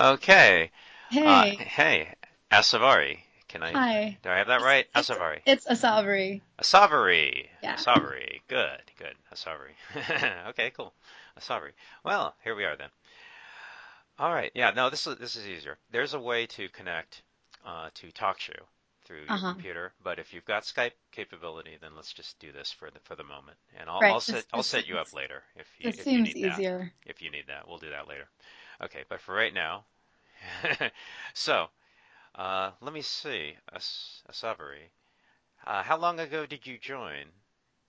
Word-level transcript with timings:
Okay. 0.00 0.70
Hey. 1.10 1.26
Uh, 1.58 1.64
hey, 1.64 2.14
Asavari. 2.50 3.18
Can 3.48 3.62
I? 3.62 3.72
Hi. 3.72 4.18
Do 4.22 4.30
I 4.30 4.38
have 4.38 4.46
that 4.46 4.62
right? 4.62 4.86
Asavari. 4.94 5.40
It's 5.44 5.66
Asavari. 5.66 6.40
Asavari. 6.62 7.48
Yeah. 7.62 7.74
Asavari. 7.76 8.40
Good. 8.48 8.80
Good. 8.98 9.14
Asavari. 9.34 10.46
okay. 10.50 10.70
Cool. 10.76 10.94
Asavari. 11.38 11.72
Well, 12.04 12.34
here 12.44 12.54
we 12.54 12.64
are 12.64 12.76
then. 12.76 12.88
All 14.18 14.32
right. 14.32 14.50
Yeah. 14.54 14.70
No, 14.70 14.88
this 14.88 15.06
is 15.06 15.16
this 15.18 15.36
is 15.36 15.46
easier. 15.46 15.78
There's 15.90 16.14
a 16.14 16.20
way 16.20 16.46
to 16.46 16.68
connect 16.68 17.22
uh, 17.66 17.90
to 17.94 18.06
TalkShoe 18.12 18.62
through 19.04 19.22
your 19.22 19.32
Uh-huh. 19.32 19.52
computer, 19.52 19.92
but 20.04 20.18
if 20.20 20.32
you've 20.32 20.44
got 20.44 20.62
Skype 20.62 20.92
capability, 21.10 21.76
then 21.80 21.90
let's 21.96 22.12
just 22.12 22.38
do 22.38 22.52
this 22.52 22.70
for 22.70 22.90
the 22.90 23.00
for 23.00 23.16
the 23.16 23.24
moment, 23.24 23.56
and 23.78 23.90
I'll 23.90 24.00
Right, 24.00 24.12
I'll 24.12 24.20
set 24.20 24.34
this- 24.36 24.46
I'll 24.52 24.62
set 24.62 24.86
you 24.86 24.98
up 24.98 25.12
later 25.12 25.42
if 25.56 25.66
you 25.78 25.90
This 25.90 26.00
if 26.00 26.06
you 26.06 26.12
seems 26.12 26.34
need 26.34 26.44
that. 26.44 26.52
easier. 26.52 26.92
If 27.04 27.20
you 27.20 27.30
need 27.30 27.46
that, 27.48 27.66
we'll 27.66 27.78
do 27.78 27.90
that 27.90 28.06
later. 28.06 28.28
Okay, 28.82 29.04
but 29.08 29.20
for 29.20 29.34
right 29.34 29.52
now, 29.52 29.84
so 31.34 31.66
uh, 32.34 32.70
let 32.80 32.92
me 32.92 33.02
see, 33.02 33.54
As- 33.72 34.22
Asavari. 34.30 34.88
Uh, 35.66 35.82
how 35.82 35.96
long 35.98 36.18
ago 36.20 36.46
did 36.46 36.66
you 36.66 36.78
join? 36.78 37.26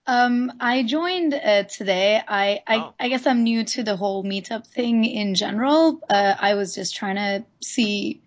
Um, 0.07 0.51
I 0.59 0.83
joined 0.83 1.33
uh, 1.33 1.63
today. 1.63 2.21
I, 2.27 2.61
I 2.67 2.75
Oh. 2.77 2.93
I 2.99 3.07
guess 3.09 3.27
I'm 3.27 3.43
new 3.43 3.63
to 3.65 3.83
the 3.83 3.95
whole 3.95 4.23
meetup 4.23 4.65
thing 4.67 5.05
in 5.05 5.35
general. 5.35 6.01
Uh, 6.09 6.33
I 6.39 6.55
was 6.55 6.73
just 6.73 6.95
trying 6.95 7.17
to 7.17 7.45
see, 7.61 8.21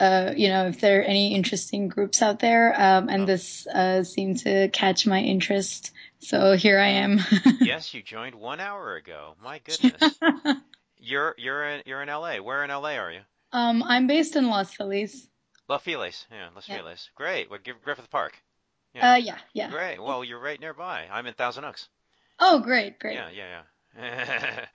uh, 0.00 0.32
you 0.36 0.48
know, 0.48 0.66
if 0.66 0.80
there 0.80 0.98
are 1.00 1.04
any 1.04 1.34
interesting 1.34 1.88
groups 1.88 2.22
out 2.22 2.40
there. 2.40 2.74
Um, 2.74 3.08
and 3.08 3.22
Oh. 3.22 3.26
this 3.26 3.66
uh, 3.68 4.02
seemed 4.02 4.38
to 4.40 4.68
catch 4.70 5.06
my 5.06 5.20
interest. 5.20 5.92
So 6.18 6.54
here 6.56 6.78
I 6.78 6.88
am. 6.88 7.20
Yes, 7.60 7.94
you 7.94 8.02
joined 8.02 8.34
one 8.34 8.58
hour 8.60 8.96
ago. 8.96 9.36
My 9.42 9.60
goodness. 9.60 10.18
You're 10.98 11.34
you're 11.38 11.68
in 11.68 11.82
you're 11.86 12.02
in 12.02 12.08
LA. 12.08 12.36
Where 12.38 12.62
in 12.64 12.70
LA 12.70 12.94
are 12.96 13.10
you? 13.12 13.20
Um, 13.52 13.82
I'm 13.82 14.06
based 14.06 14.36
in 14.36 14.48
Los 14.48 14.74
Feliz. 14.74 15.28
Los 15.68 15.82
Feliz. 15.82 16.26
Yeah, 16.30 16.48
Los 16.54 16.68
Yeah. 16.68 16.78
Feliz. 16.78 17.10
Great. 17.14 17.50
What 17.50 17.64
Gr- 17.64 17.72
Griffith 17.82 18.10
Park? 18.10 18.36
Yeah. 18.94 19.12
Uh, 19.12 19.16
yeah, 19.16 19.38
yeah. 19.54 19.70
Great. 19.70 20.02
Well, 20.02 20.22
you're 20.24 20.38
right 20.40 20.60
nearby. 20.60 21.06
I'm 21.10 21.26
in 21.26 21.34
Thousand 21.34 21.64
Oaks. 21.64 21.88
Oh, 22.38 22.58
great, 22.60 22.98
great. 22.98 23.14
Yeah, 23.14 23.28
yeah, 23.30 23.60
yeah. 23.96 24.66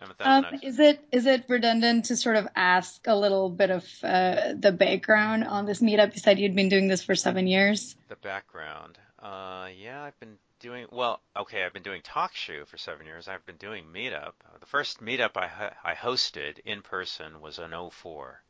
I'm 0.00 0.10
in 0.10 0.16
Thousand 0.16 0.44
Um, 0.44 0.54
Oaks. 0.54 0.64
is 0.64 0.78
it 0.80 1.00
is 1.12 1.26
it 1.26 1.44
redundant 1.48 2.06
to 2.06 2.16
sort 2.16 2.36
of 2.36 2.48
ask 2.56 3.06
a 3.06 3.14
little 3.16 3.48
bit 3.50 3.70
of 3.70 3.84
uh, 4.02 4.54
the 4.58 4.72
background 4.72 5.44
on 5.44 5.66
this 5.66 5.80
meetup? 5.80 6.14
You 6.14 6.20
said 6.20 6.38
you'd 6.38 6.56
been 6.56 6.68
doing 6.68 6.88
this 6.88 7.02
for 7.04 7.14
seven 7.14 7.46
years. 7.46 7.94
The 8.08 8.16
background. 8.16 8.98
Uh, 9.22 9.68
yeah, 9.80 10.02
I've 10.02 10.18
been 10.20 10.36
doing 10.64 10.86
well. 10.90 11.20
Okay, 11.36 11.62
I've 11.62 11.74
been 11.74 11.82
doing 11.82 12.00
TalkShoe 12.00 12.66
for 12.66 12.78
seven 12.78 13.04
years. 13.04 13.28
I've 13.28 13.44
been 13.44 13.58
doing 13.58 13.84
Meetup. 13.94 14.32
Uh, 14.46 14.56
The 14.58 14.66
first 14.66 15.00
Meetup 15.02 15.36
I 15.36 15.46
ho- 15.46 15.74
I 15.84 15.94
hosted 15.94 16.58
in 16.64 16.80
person 16.80 17.42
was 17.42 17.58
in 17.58 17.70
04, 17.90 18.42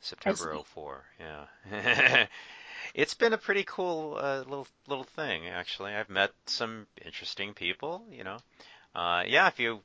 September 0.00 0.54
see. 0.54 0.62
04. 0.62 1.04
Yeah, 1.18 2.26
it's 2.94 3.14
been 3.14 3.32
a 3.32 3.38
pretty 3.38 3.64
cool 3.64 4.16
uh, 4.16 4.44
little 4.48 4.68
little 4.86 5.08
thing 5.16 5.48
actually. 5.48 5.92
I've 5.92 6.08
met 6.08 6.30
some 6.46 6.86
interesting 7.04 7.52
people. 7.52 8.06
You 8.12 8.22
know, 8.22 8.38
uh, 8.94 9.24
yeah. 9.26 9.48
If 9.48 9.58
you, 9.58 9.80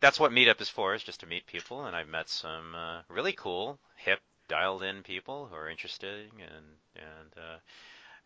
that's 0.00 0.18
what 0.18 0.32
Meetup 0.32 0.60
is 0.60 0.68
for, 0.68 0.96
is 0.96 1.04
just 1.04 1.20
to 1.20 1.26
meet 1.26 1.46
people. 1.46 1.84
And 1.84 1.94
I've 1.94 2.08
met 2.08 2.28
some 2.28 2.74
uh, 2.74 3.02
really 3.08 3.34
cool, 3.34 3.78
hip, 3.96 4.20
dialed-in 4.48 5.04
people 5.04 5.46
who 5.46 5.54
are 5.54 5.70
interested 5.70 6.32
and 6.32 6.66
and. 6.96 7.32
Uh, 7.36 7.58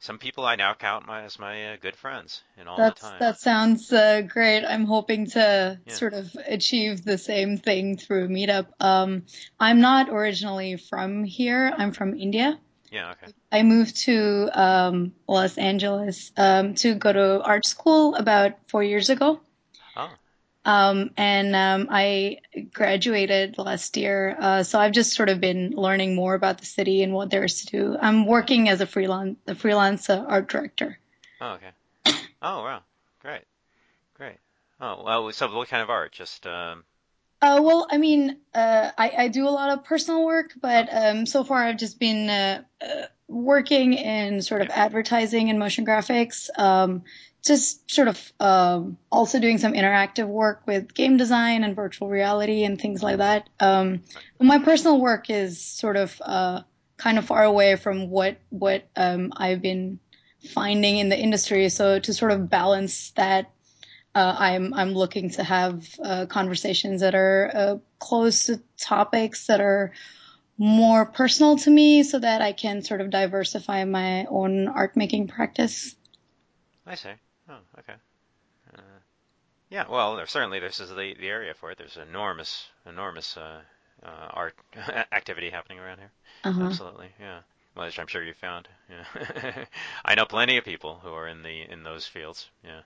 some 0.00 0.18
people 0.18 0.44
I 0.46 0.56
now 0.56 0.74
count 0.74 1.06
my, 1.06 1.22
as 1.22 1.38
my 1.38 1.72
uh, 1.72 1.76
good 1.80 1.96
friends 1.96 2.42
in 2.56 2.68
all 2.68 2.76
That's 2.76 3.00
the 3.00 3.08
time. 3.08 3.20
that 3.20 3.40
sounds 3.40 3.92
uh, 3.92 4.22
great. 4.22 4.64
I'm 4.64 4.84
hoping 4.84 5.26
to 5.30 5.78
Yeah. 5.84 5.94
sort 5.94 6.14
of 6.14 6.34
achieve 6.46 7.04
the 7.04 7.18
same 7.18 7.58
thing 7.58 7.96
through 7.96 8.28
meetup. 8.28 8.66
Um, 8.80 9.24
I'm 9.58 9.80
not 9.80 10.08
originally 10.08 10.76
from 10.76 11.24
here. 11.24 11.72
I'm 11.76 11.92
from 11.92 12.14
India. 12.14 12.58
Yeah, 12.90 13.12
okay. 13.12 13.32
I 13.52 13.62
moved 13.62 13.96
to 14.04 14.48
um, 14.54 15.12
Los 15.26 15.58
Angeles 15.58 16.32
um, 16.36 16.74
to 16.76 16.94
go 16.94 17.12
to 17.12 17.42
art 17.42 17.66
school 17.66 18.14
about 18.14 18.52
four 18.68 18.82
years 18.82 19.10
ago. 19.10 19.40
Oh, 19.96 20.10
Um, 20.68 21.12
and 21.16 21.56
um, 21.56 21.88
I 21.90 22.40
graduated 22.74 23.56
last 23.56 23.96
year, 23.96 24.36
uh, 24.38 24.62
so 24.62 24.78
I've 24.78 24.92
just 24.92 25.14
sort 25.14 25.30
of 25.30 25.40
been 25.40 25.70
learning 25.70 26.14
more 26.14 26.34
about 26.34 26.58
the 26.58 26.66
city 26.66 27.02
and 27.02 27.14
what 27.14 27.30
there 27.30 27.42
is 27.42 27.64
to 27.64 27.66
do. 27.68 27.96
I'm 27.98 28.26
working 28.26 28.68
as 28.68 28.82
a 28.82 28.86
freelance, 28.86 29.38
a 29.46 29.54
freelance 29.54 30.10
uh, 30.10 30.22
art 30.28 30.46
director. 30.48 30.98
oh, 31.40 31.52
okay. 31.52 32.18
Oh, 32.42 32.62
wow. 32.64 32.82
Great. 33.22 33.44
Great. 34.12 34.36
Oh, 34.78 35.02
well, 35.04 35.32
so 35.32 35.50
what 35.56 35.68
kind 35.68 35.82
of 35.82 35.88
art? 35.88 36.12
Just, 36.12 36.46
um, 36.46 36.84
Uh, 37.40 37.60
well, 37.62 37.86
I 37.90 37.96
mean, 37.96 38.36
uh, 38.54 38.90
I, 38.98 39.12
I 39.16 39.28
do 39.28 39.48
a 39.48 39.50
lot 39.50 39.70
of 39.70 39.84
personal 39.84 40.26
work, 40.26 40.52
but 40.60 40.88
um, 40.92 41.24
so 41.24 41.44
far 41.44 41.64
I've 41.64 41.78
just 41.78 41.98
been 41.98 42.28
uh, 42.28 42.62
uh, 42.82 43.06
working 43.26 43.94
in 43.94 44.42
sort 44.42 44.60
of 44.60 44.68
advertising 44.68 45.48
and 45.48 45.58
motion 45.58 45.86
graphics. 45.86 46.50
Um, 46.58 47.04
just 47.44 47.90
sort 47.90 48.08
of 48.08 48.32
um, 48.40 48.98
also 49.10 49.38
doing 49.38 49.58
some 49.58 49.72
interactive 49.72 50.26
work 50.26 50.62
with 50.66 50.92
game 50.94 51.16
design 51.16 51.64
and 51.64 51.76
virtual 51.76 52.08
reality 52.08 52.64
and 52.64 52.80
things 52.80 53.02
like 53.02 53.18
that. 53.18 53.48
Um, 53.60 54.02
but 54.36 54.44
my 54.46 54.58
personal 54.58 55.00
work 55.00 55.30
is 55.30 55.60
sort 55.60 55.96
of 55.96 56.20
uh, 56.24 56.62
kind 56.96 57.18
of 57.18 57.24
far 57.24 57.44
away 57.44 57.76
from 57.76 58.10
what 58.10 58.38
what 58.50 58.88
um, 58.96 59.32
I've 59.36 59.62
been 59.62 60.00
finding 60.52 60.98
in 60.98 61.08
the 61.08 61.18
industry. 61.18 61.68
So 61.68 61.98
to 61.98 62.12
sort 62.12 62.32
of 62.32 62.50
balance 62.50 63.10
that 63.12 63.50
uh, 64.14 64.36
I'm 64.38 64.74
I'm 64.74 64.92
looking 64.92 65.30
to 65.30 65.44
have 65.44 65.86
uh, 66.04 66.26
conversations 66.26 67.00
that 67.02 67.14
are 67.14 67.50
uh, 67.54 67.76
close 67.98 68.46
to 68.46 68.60
topics 68.76 69.46
that 69.46 69.60
are 69.60 69.92
more 70.60 71.06
personal 71.06 71.56
to 71.56 71.70
me, 71.70 72.02
so 72.02 72.18
that 72.18 72.42
I 72.42 72.52
can 72.52 72.82
sort 72.82 73.00
of 73.00 73.10
diversify 73.10 73.84
my 73.84 74.26
own 74.26 74.66
art 74.66 74.96
making 74.96 75.28
practice. 75.28 75.94
I 76.84 76.96
see. 76.96 77.10
Oh, 77.48 77.58
okay. 77.78 77.94
Uh, 78.74 78.80
yeah, 79.70 79.84
well, 79.88 80.16
there, 80.16 80.26
certainly 80.26 80.60
this 80.60 80.80
is 80.80 80.90
the, 80.90 81.14
the 81.18 81.28
area 81.28 81.54
for 81.54 81.70
it. 81.70 81.78
There's 81.78 81.96
enormous, 81.96 82.68
enormous 82.86 83.36
uh, 83.36 83.60
uh, 84.02 84.28
art 84.30 84.54
activity 85.12 85.50
happening 85.50 85.78
around 85.78 85.98
here. 85.98 86.12
Uh-huh. 86.44 86.64
Absolutely, 86.64 87.08
yeah. 87.20 87.40
Well, 87.76 87.86
which 87.86 87.98
I'm 87.98 88.06
sure 88.06 88.22
you 88.22 88.34
found. 88.34 88.68
Yeah. 88.90 89.64
I 90.04 90.14
know 90.14 90.24
plenty 90.24 90.56
of 90.56 90.64
people 90.64 91.00
who 91.02 91.10
are 91.10 91.28
in 91.28 91.42
the 91.42 91.62
in 91.62 91.84
those 91.84 92.06
fields. 92.06 92.48
Yeah. 92.64 92.80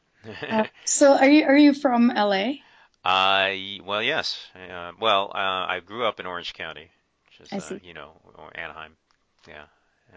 Uh, 0.50 0.64
so 0.84 1.16
are 1.16 1.28
you 1.28 1.44
are 1.44 1.56
you 1.56 1.72
from 1.72 2.08
LA? 2.08 2.54
I 3.04 3.80
well, 3.84 4.02
yes. 4.02 4.38
Uh, 4.54 4.92
well, 5.00 5.32
uh, 5.34 5.66
I 5.66 5.80
grew 5.84 6.04
up 6.04 6.20
in 6.20 6.26
Orange 6.26 6.52
County, 6.52 6.90
which 7.26 7.52
is 7.52 7.70
uh, 7.70 7.78
you 7.82 7.94
know 7.94 8.12
Anaheim. 8.54 8.96
Yeah, 9.48 9.64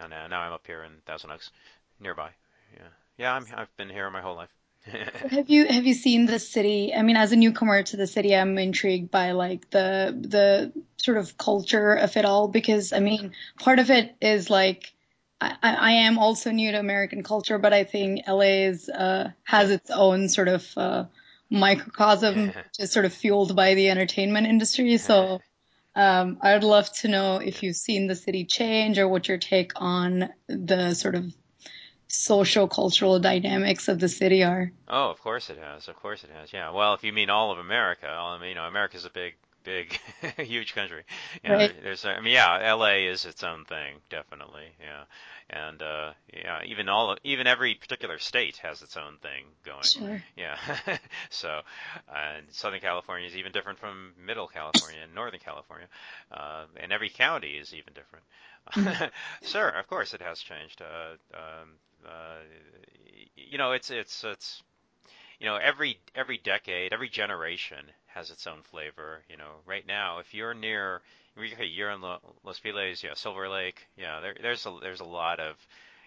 and 0.02 0.14
uh, 0.14 0.28
now 0.28 0.42
I'm 0.42 0.54
up 0.54 0.68
here 0.68 0.84
in 0.84 0.92
Thousand 1.06 1.32
Oaks, 1.32 1.52
nearby. 2.00 2.32
Yeah, 2.74 2.88
yeah. 3.18 3.34
I'm 3.34 3.46
I've 3.56 3.76
been 3.78 3.90
here 3.90 4.10
my 4.10 4.22
whole 4.22 4.36
life. 4.36 4.50
Have 5.32 5.50
you 5.50 5.66
have 5.66 5.86
you 5.88 5.96
seen 5.96 6.28
the 6.28 6.38
city? 6.38 6.94
I 6.94 7.02
mean, 7.02 7.16
as 7.16 7.32
a 7.32 7.36
newcomer 7.36 7.82
to 7.82 7.98
the 7.98 8.06
city, 8.06 8.36
I'm 8.36 8.58
intrigued 8.60 9.10
by 9.10 9.32
like 9.32 9.70
the 9.72 10.16
the 10.16 10.72
sort 10.98 11.18
of 11.18 11.38
culture 11.38 11.94
of 11.94 12.16
it 12.18 12.26
all 12.26 12.48
because 12.48 12.94
I 12.94 13.00
mean, 13.00 13.34
part 13.60 13.80
of 13.80 13.90
it 13.90 14.16
is 14.22 14.50
like 14.52 14.94
I, 15.42 15.56
I 15.62 15.92
am 15.92 16.20
also 16.20 16.52
new 16.52 16.72
to 16.72 16.80
American 16.80 17.24
culture, 17.24 17.58
but 17.58 17.74
I 17.74 17.84
think 17.84 18.22
LA 18.28 18.68
is 18.70 18.88
uh, 18.88 19.32
has 19.44 19.72
its 19.72 19.90
own 19.90 20.30
sort 20.30 20.50
of 20.50 20.68
uh, 20.78 21.06
microcosm, 21.50 22.54
just 22.78 22.94
sort 22.94 23.06
of 23.06 23.14
fueled 23.14 23.56
by 23.56 23.74
the 23.74 23.90
entertainment 23.90 24.48
industry. 24.48 24.98
So. 24.98 25.40
Um, 25.98 26.40
I 26.42 26.56
would 26.56 26.66
love 26.66 26.92
to 26.96 27.08
know 27.08 27.38
if 27.38 27.64
you've 27.64 27.78
seen 27.78 28.08
the 28.08 28.18
city 28.18 28.44
change 28.44 29.00
or 29.00 29.08
what 29.08 29.30
your 29.30 29.38
take 29.38 29.72
on 29.78 30.28
the 30.50 30.94
sort 30.94 31.16
of 31.16 31.34
social 32.16 32.68
cultural 32.68 33.20
dynamics 33.20 33.88
of 33.88 34.00
the 34.00 34.10
city 34.10 34.44
are. 34.44 34.72
Oh, 34.88 35.10
of 35.10 35.20
course 35.22 35.50
it 35.50 35.58
has. 35.58 35.88
Of 35.88 35.96
course 35.98 36.24
it 36.24 36.30
has. 36.32 36.54
Yeah. 36.54 36.72
Well, 36.72 36.94
if 36.94 37.04
you 37.04 37.14
mean 37.14 37.30
all 37.30 37.52
of 37.52 37.58
America, 37.60 38.08
I 38.08 38.38
mean, 38.40 38.50
you 38.50 38.56
know, 38.56 38.66
America's 38.66 39.06
a 39.06 39.10
big, 39.10 39.36
big, 39.64 40.00
huge 40.38 40.74
country. 40.76 41.04
Yeah, 41.44 41.54
Right. 41.54 41.84
there's, 41.84 42.06
I 42.06 42.20
mean, 42.20 42.34
yeah, 42.34 42.60
L.A. 42.62 43.08
is 43.08 43.26
its 43.26 43.44
own 43.44 43.66
thing, 43.66 43.96
definitely. 44.10 44.68
Yeah, 44.80 45.04
and 45.50 45.82
uh, 45.82 46.12
yeah, 46.34 46.62
even 46.66 46.88
all, 46.90 47.18
even 47.24 47.48
every 47.48 47.76
particular 47.76 48.18
state 48.20 48.58
has 48.58 48.82
its 48.82 48.96
own 48.98 49.18
thing 49.22 49.46
going. 49.64 49.84
Sure. 49.84 50.24
Yeah, 50.38 50.58
so 51.30 51.62
and 52.16 52.46
Southern 52.52 52.80
California 52.80 53.28
is 53.28 53.36
even 53.36 53.52
different 53.52 53.80
from 53.80 54.14
Middle 54.24 54.48
California 54.48 55.00
and 55.04 55.14
Northern 55.14 55.40
California, 55.40 55.88
uh, 56.32 56.66
and 56.78 56.92
every 56.92 57.10
county 57.10 57.52
is 57.58 57.74
even 57.74 57.94
different. 57.94 58.26
Sure, 59.44 59.70
of 59.70 59.88
course 59.88 60.14
it 60.16 60.22
has 60.22 60.40
changed. 60.40 60.82
Uh, 60.82 61.38
um, 61.38 61.70
uh, 62.06 62.40
you 63.36 63.58
know, 63.58 63.72
it's 63.74 63.90
it's 63.92 64.24
it's 64.24 64.64
you 65.40 65.46
know 65.48 65.56
every 65.58 66.00
every 66.16 66.38
decade, 66.38 66.94
every 66.94 67.10
generation 67.10 67.86
has 68.08 68.32
its 68.32 68.48
own 68.48 68.62
flavor. 68.64 69.24
You 69.30 69.38
know, 69.38 69.52
right 69.66 69.86
now, 69.88 70.20
if 70.20 70.34
you're 70.34 70.54
near, 70.54 71.02
okay, 71.38 71.66
you're 71.66 71.92
in 71.92 72.02
Los 72.02 72.60
Feliz, 72.60 73.04
yeah, 73.04 73.14
Silver 73.16 73.50
Lake, 73.50 73.88
yeah, 73.98 74.20
there, 74.22 74.36
there's 74.42 74.66
a 74.66 74.78
there's 74.82 75.02
a 75.02 75.06
lot 75.06 75.40
of, 75.40 75.56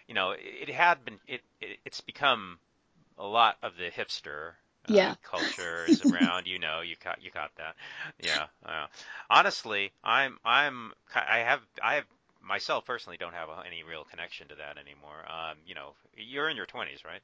you 0.07 0.13
know, 0.15 0.31
it, 0.31 0.69
it 0.69 0.69
had 0.69 1.05
been 1.05 1.19
it, 1.27 1.41
it 1.61 1.79
it's 1.85 2.01
become 2.01 2.59
a 3.17 3.25
lot 3.25 3.57
of 3.63 3.73
the 3.77 3.89
hipster 3.89 4.53
uh, 4.87 4.87
Yeah. 4.87 5.15
culture 5.23 5.87
is 5.87 6.01
around. 6.01 6.47
You 6.47 6.59
know, 6.59 6.81
you 6.81 6.95
caught 6.97 7.21
you 7.21 7.31
caught 7.31 7.51
that. 7.57 7.75
Yeah. 8.23 8.47
Uh, 8.65 8.87
honestly, 9.29 9.91
I'm 10.03 10.37
I'm 10.45 10.93
I 11.13 11.39
have 11.39 11.61
I 11.83 11.95
have 11.95 12.05
myself 12.41 12.85
personally 12.85 13.17
don't 13.17 13.33
have 13.33 13.49
any 13.65 13.83
real 13.83 14.03
connection 14.03 14.47
to 14.49 14.55
that 14.55 14.77
anymore. 14.77 15.25
Um, 15.27 15.57
you 15.65 15.75
know, 15.75 15.93
you're 16.15 16.49
in 16.49 16.57
your 16.57 16.65
20s, 16.65 17.05
right? 17.05 17.21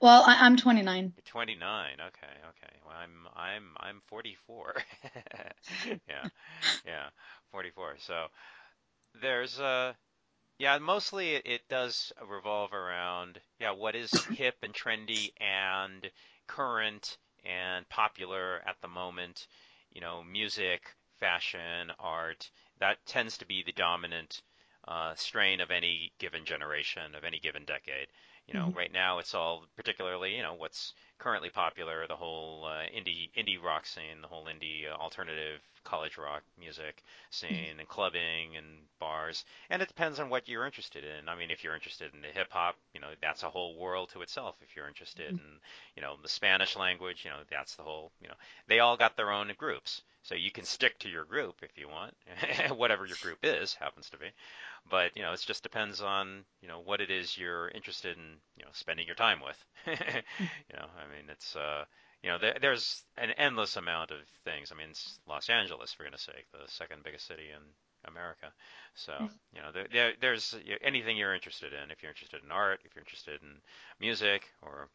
Well, 0.00 0.24
I, 0.26 0.36
I'm 0.40 0.56
29. 0.56 1.12
29. 1.24 1.92
Okay, 1.94 2.06
okay. 2.08 2.74
Well, 2.84 2.94
I'm 2.94 3.26
I'm 3.34 3.62
I'm 3.78 4.02
44. 4.08 4.74
yeah, 6.08 6.28
yeah, 6.84 7.06
44. 7.50 7.94
So 7.98 8.26
there's 9.22 9.58
uh 9.58 9.94
yeah, 10.58 10.78
mostly 10.78 11.34
it, 11.34 11.46
it 11.46 11.60
does 11.68 12.12
revolve 12.28 12.72
around 12.74 13.40
yeah, 13.58 13.72
what 13.72 13.94
is 13.94 14.12
hip 14.26 14.56
and 14.62 14.74
trendy 14.74 15.32
and 15.40 16.10
current 16.46 17.16
and 17.44 17.88
popular 17.88 18.60
at 18.66 18.76
the 18.82 18.88
moment. 18.88 19.46
You 19.92 20.02
know, 20.02 20.22
music, 20.22 20.82
fashion, 21.18 21.90
art. 21.98 22.50
That 22.80 22.98
tends 23.06 23.38
to 23.38 23.46
be 23.46 23.62
the 23.64 23.72
dominant 23.72 24.42
uh, 24.88 25.14
strain 25.14 25.60
of 25.60 25.70
any 25.70 26.12
given 26.18 26.44
generation, 26.44 27.14
of 27.14 27.24
any 27.24 27.38
given 27.38 27.64
decade. 27.64 28.08
You 28.46 28.54
know, 28.54 28.70
Mhm. 28.70 28.74
right 28.74 28.92
now 28.92 29.18
it's 29.18 29.34
all 29.34 29.66
particularly, 29.76 30.36
you 30.36 30.42
know, 30.42 30.54
what's 30.54 30.92
currently 31.18 31.50
popular, 31.50 32.06
the 32.06 32.16
whole 32.16 32.64
uh, 32.64 32.84
indie 32.94 33.30
indie 33.36 33.60
rock 33.62 33.86
scene, 33.86 34.20
the 34.22 34.28
whole 34.28 34.46
indie 34.46 34.88
uh, 34.90 34.94
alternative 34.94 35.60
college 35.84 36.16
rock 36.16 36.42
music 36.58 37.02
scene, 37.30 37.78
and 37.80 37.88
clubbing 37.88 38.56
and 38.56 38.66
bars. 39.00 39.44
And 39.70 39.82
it 39.82 39.88
depends 39.88 40.20
on 40.20 40.30
what 40.30 40.48
you're 40.48 40.66
interested 40.66 41.04
in. 41.04 41.28
I 41.28 41.34
mean, 41.34 41.50
if 41.50 41.64
you're 41.64 41.74
interested 41.74 42.14
in 42.14 42.20
the 42.22 42.28
hip 42.28 42.48
hop, 42.52 42.76
you 42.94 43.00
know, 43.00 43.10
that's 43.20 43.42
a 43.42 43.50
whole 43.50 43.76
world 43.76 44.10
to 44.10 44.22
itself. 44.22 44.56
If 44.62 44.76
you're 44.76 44.88
interested 44.88 45.36
in, 45.36 45.60
you 45.96 46.02
know, 46.02 46.16
the 46.22 46.28
Spanish 46.28 46.76
language, 46.76 47.24
you 47.24 47.30
know, 47.30 47.42
that's 47.50 47.74
the 47.76 47.82
whole, 47.82 48.12
you 48.20 48.28
know, 48.28 48.34
they 48.68 48.78
all 48.80 48.96
got 48.96 49.16
their 49.16 49.30
own 49.32 49.52
groups. 49.58 50.02
So 50.26 50.34
you 50.34 50.50
can 50.50 50.64
stick 50.64 50.98
to 50.98 51.08
your 51.08 51.24
group 51.24 51.54
if 51.62 51.78
you 51.78 51.88
want, 51.88 52.14
whatever 52.76 53.06
your 53.06 53.16
group 53.22 53.38
is, 53.44 53.74
happens 53.74 54.10
to 54.10 54.18
be. 54.18 54.26
But, 54.90 55.16
you 55.16 55.22
know, 55.22 55.32
it 55.32 55.40
just 55.46 55.62
depends 55.62 56.00
on, 56.00 56.44
you 56.60 56.66
know, 56.66 56.80
what 56.80 57.00
it 57.00 57.12
is 57.12 57.38
you're 57.38 57.68
interested 57.68 58.16
in, 58.16 58.24
you 58.56 58.64
know, 58.64 58.70
spending 58.72 59.06
your 59.06 59.14
time 59.14 59.38
with. 59.40 59.64
You 60.68 60.76
know, 60.76 60.86
I 60.98 61.06
mean, 61.16 61.30
it's, 61.30 61.54
uh, 61.54 61.84
you 62.24 62.30
know, 62.30 62.38
there, 62.38 62.56
there's 62.60 63.04
an 63.16 63.30
endless 63.38 63.76
amount 63.76 64.10
of 64.10 64.18
things. 64.44 64.72
I 64.72 64.74
mean, 64.74 64.90
it's 64.90 65.20
Los 65.28 65.48
Angeles, 65.48 65.92
for 65.92 66.02
goodness 66.02 66.22
sake, 66.22 66.46
the 66.50 66.66
second 66.66 67.04
biggest 67.04 67.28
city 67.28 67.50
in 67.54 67.62
America. 68.04 68.52
So, 68.94 69.12
you 69.54 69.62
know, 69.62 69.70
there, 69.72 69.86
there, 69.92 70.12
there's 70.20 70.56
anything 70.82 71.16
you're 71.16 71.34
interested 71.36 71.72
in. 71.72 71.92
If 71.92 72.02
you're 72.02 72.10
interested 72.10 72.42
in 72.44 72.50
art, 72.50 72.80
if 72.84 72.96
you're 72.96 73.04
interested 73.04 73.40
in 73.42 73.60
music, 74.00 74.42
or 74.60 74.88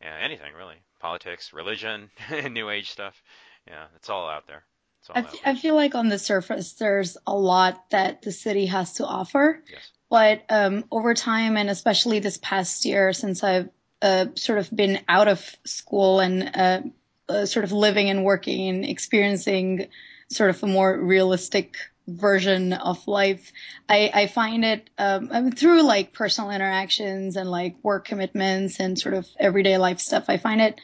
yeah, 0.00 0.16
anything 0.22 0.54
really, 0.54 0.76
politics, 1.00 1.52
religion, 1.52 2.10
new 2.50 2.70
age 2.70 2.90
stuff. 2.90 3.20
Yeah, 3.66 3.86
it's 3.96 4.08
all 4.08 4.28
out 4.28 4.46
there. 4.46 4.62
It's 5.08 5.10
all 5.10 5.16
I, 5.16 5.26
out 5.26 5.34
f- 5.34 5.40
I 5.44 5.60
feel 5.60 5.74
like 5.74 5.94
on 5.94 6.08
the 6.08 6.18
surface, 6.18 6.72
there's 6.74 7.16
a 7.26 7.34
lot 7.34 7.90
that 7.90 8.22
the 8.22 8.32
city 8.32 8.66
has 8.66 8.94
to 8.94 9.06
offer. 9.06 9.62
Yes. 9.70 9.80
But 10.10 10.44
um, 10.48 10.84
over 10.90 11.14
time, 11.14 11.56
and 11.56 11.68
especially 11.68 12.18
this 12.18 12.38
past 12.38 12.84
year, 12.84 13.12
since 13.12 13.44
I've 13.44 13.68
uh, 14.00 14.26
sort 14.36 14.58
of 14.58 14.74
been 14.74 15.00
out 15.08 15.28
of 15.28 15.44
school 15.64 16.20
and 16.20 16.50
uh, 16.54 16.80
uh, 17.28 17.46
sort 17.46 17.64
of 17.64 17.72
living 17.72 18.08
and 18.08 18.24
working 18.24 18.68
and 18.68 18.84
experiencing 18.84 19.88
sort 20.30 20.50
of 20.50 20.62
a 20.62 20.66
more 20.66 20.98
realistic 20.98 21.76
version 22.06 22.72
of 22.72 23.06
life, 23.06 23.52
I, 23.88 24.10
I 24.14 24.26
find 24.28 24.64
it 24.64 24.88
um, 24.98 25.28
I 25.30 25.42
mean, 25.42 25.52
through 25.52 25.82
like 25.82 26.12
personal 26.12 26.50
interactions 26.50 27.36
and 27.36 27.50
like 27.50 27.76
work 27.82 28.06
commitments 28.06 28.80
and 28.80 28.98
sort 28.98 29.14
of 29.14 29.26
everyday 29.38 29.76
life 29.76 30.00
stuff. 30.00 30.24
I 30.28 30.38
find 30.38 30.60
it 30.60 30.80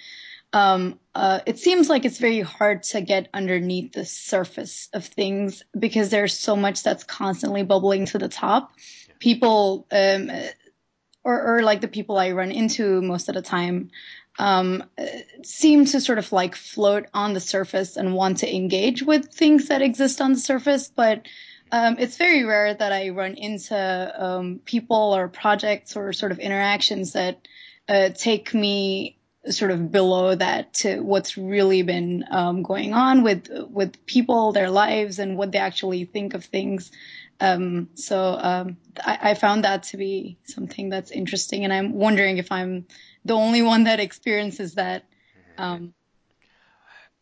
um, 0.55 1.01
uh, 1.17 1.41
it 1.47 1.59
seems 1.59 1.89
like 1.91 2.05
it's 2.05 2.19
very 2.19 2.41
hard 2.41 2.85
to 2.85 3.01
get 3.01 3.29
underneath 3.35 3.93
the 3.93 4.05
surface 4.05 4.89
of 4.93 5.05
things 5.05 5.65
because 5.77 6.11
there's 6.11 6.39
so 6.39 6.55
much 6.55 6.85
that's 6.85 7.03
constantly 7.03 7.65
bubbling 7.65 8.07
to 8.07 8.19
the 8.19 8.29
top. 8.29 8.73
People, 9.19 9.85
um, 9.91 10.31
or, 11.25 11.57
or 11.57 11.63
like 11.63 11.81
the 11.81 11.89
people 11.89 12.17
I 12.17 12.31
run 12.31 12.53
into 12.53 13.03
most 13.03 13.29
of 13.29 13.35
the 13.35 13.43
time, 13.43 13.91
um, 14.39 14.85
seem 15.43 15.87
to 15.87 16.01
sort 16.01 16.19
of 16.19 16.31
like 16.31 16.55
float 16.55 17.07
on 17.13 17.35
the 17.35 17.41
surface 17.41 17.97
and 17.97 18.15
want 18.15 18.39
to 18.39 18.55
engage 18.55 19.03
with 19.03 19.35
things 19.35 19.67
that 19.69 19.83
exist 19.83 20.21
on 20.21 20.35
the 20.35 20.39
surface, 20.39 20.87
but 20.87 21.27
um, 21.73 21.97
it's 21.99 22.17
very 22.17 22.45
rare 22.45 22.73
that 22.73 22.93
I 22.93 23.09
run 23.09 23.35
into 23.35 24.25
um, 24.25 24.61
people 24.65 25.17
or 25.17 25.27
projects 25.27 25.97
or 25.97 26.13
sort 26.13 26.31
of 26.31 26.39
interactions 26.39 27.15
that 27.15 27.49
uh, 27.89 28.11
take 28.11 28.55
me 28.55 29.19
sort 29.51 29.71
of 29.71 29.91
below 29.91 30.35
that 30.35 30.75
to 30.75 31.01
what's 31.01 31.37
really 31.37 31.83
been 31.83 32.25
um, 32.31 32.63
going 32.63 32.95
on 32.95 33.23
with 33.23 33.49
with 33.71 34.07
people, 34.07 34.53
their 34.53 34.71
lives, 34.71 35.19
and 35.19 35.37
what 35.37 35.53
they 35.53 35.59
actually 35.59 36.05
think 36.05 36.35
of 36.35 36.45
things. 36.45 36.91
Um, 37.41 37.91
so 37.95 38.19
um, 38.19 38.77
I, 38.99 39.31
I 39.31 39.35
found 39.35 39.65
that 39.65 39.85
to 39.85 39.97
be 39.97 40.39
something 40.45 40.89
that's 40.89 41.11
interesting, 41.11 41.65
and 41.65 41.73
I'm 41.73 41.93
wondering 41.93 42.39
if 42.39 42.51
I'm 42.53 42.87
the 43.25 43.35
only 43.35 43.63
one 43.63 43.85
that 43.85 44.01
experiences 44.01 44.75
that. 44.75 45.05
Um, 45.59 45.95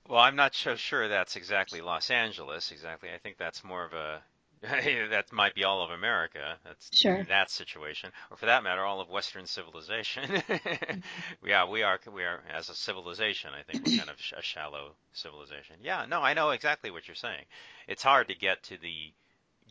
Well, 0.09 0.21
I'm 0.21 0.37
not 0.37 0.55
so 0.55 0.77
sure 0.77 1.09
that's 1.09 1.37
exactly 1.37 1.81
Los 1.81 2.11
Angeles. 2.11 2.71
Exactly, 2.71 3.09
I 3.15 3.19
think 3.19 3.39
that's 3.39 3.65
more 3.65 3.85
of 3.85 3.95
a 3.95 4.23
that 5.11 5.32
might 5.32 5.55
be 5.55 5.64
all 5.64 5.82
of 5.82 5.91
America. 5.91 6.56
That's 6.64 6.88
Sure. 6.97 7.25
that 7.25 7.50
situation, 7.50 8.11
or 8.31 8.37
for 8.37 8.47
that 8.47 8.62
matter, 8.62 8.82
all 8.85 9.00
of 9.00 9.09
Western 9.09 9.47
civilization. 9.47 10.43
yeah, 11.44 11.69
we 11.69 11.82
are 11.82 11.99
we 12.12 12.23
are 12.23 12.41
as 12.53 12.69
a 12.69 12.75
civilization. 12.75 13.50
I 13.59 13.62
think 13.64 13.85
we're 13.85 13.99
kind 13.99 14.11
of 14.11 14.17
a 14.38 14.43
shallow 14.43 14.93
civilization. 15.12 15.76
Yeah, 15.82 16.06
no, 16.09 16.20
I 16.23 16.35
know 16.35 16.50
exactly 16.50 16.91
what 16.93 17.09
you're 17.09 17.14
saying. 17.17 17.44
It's 17.88 18.05
hard 18.05 18.29
to 18.29 18.35
get 18.37 18.62
to 18.64 18.79
the 18.79 19.12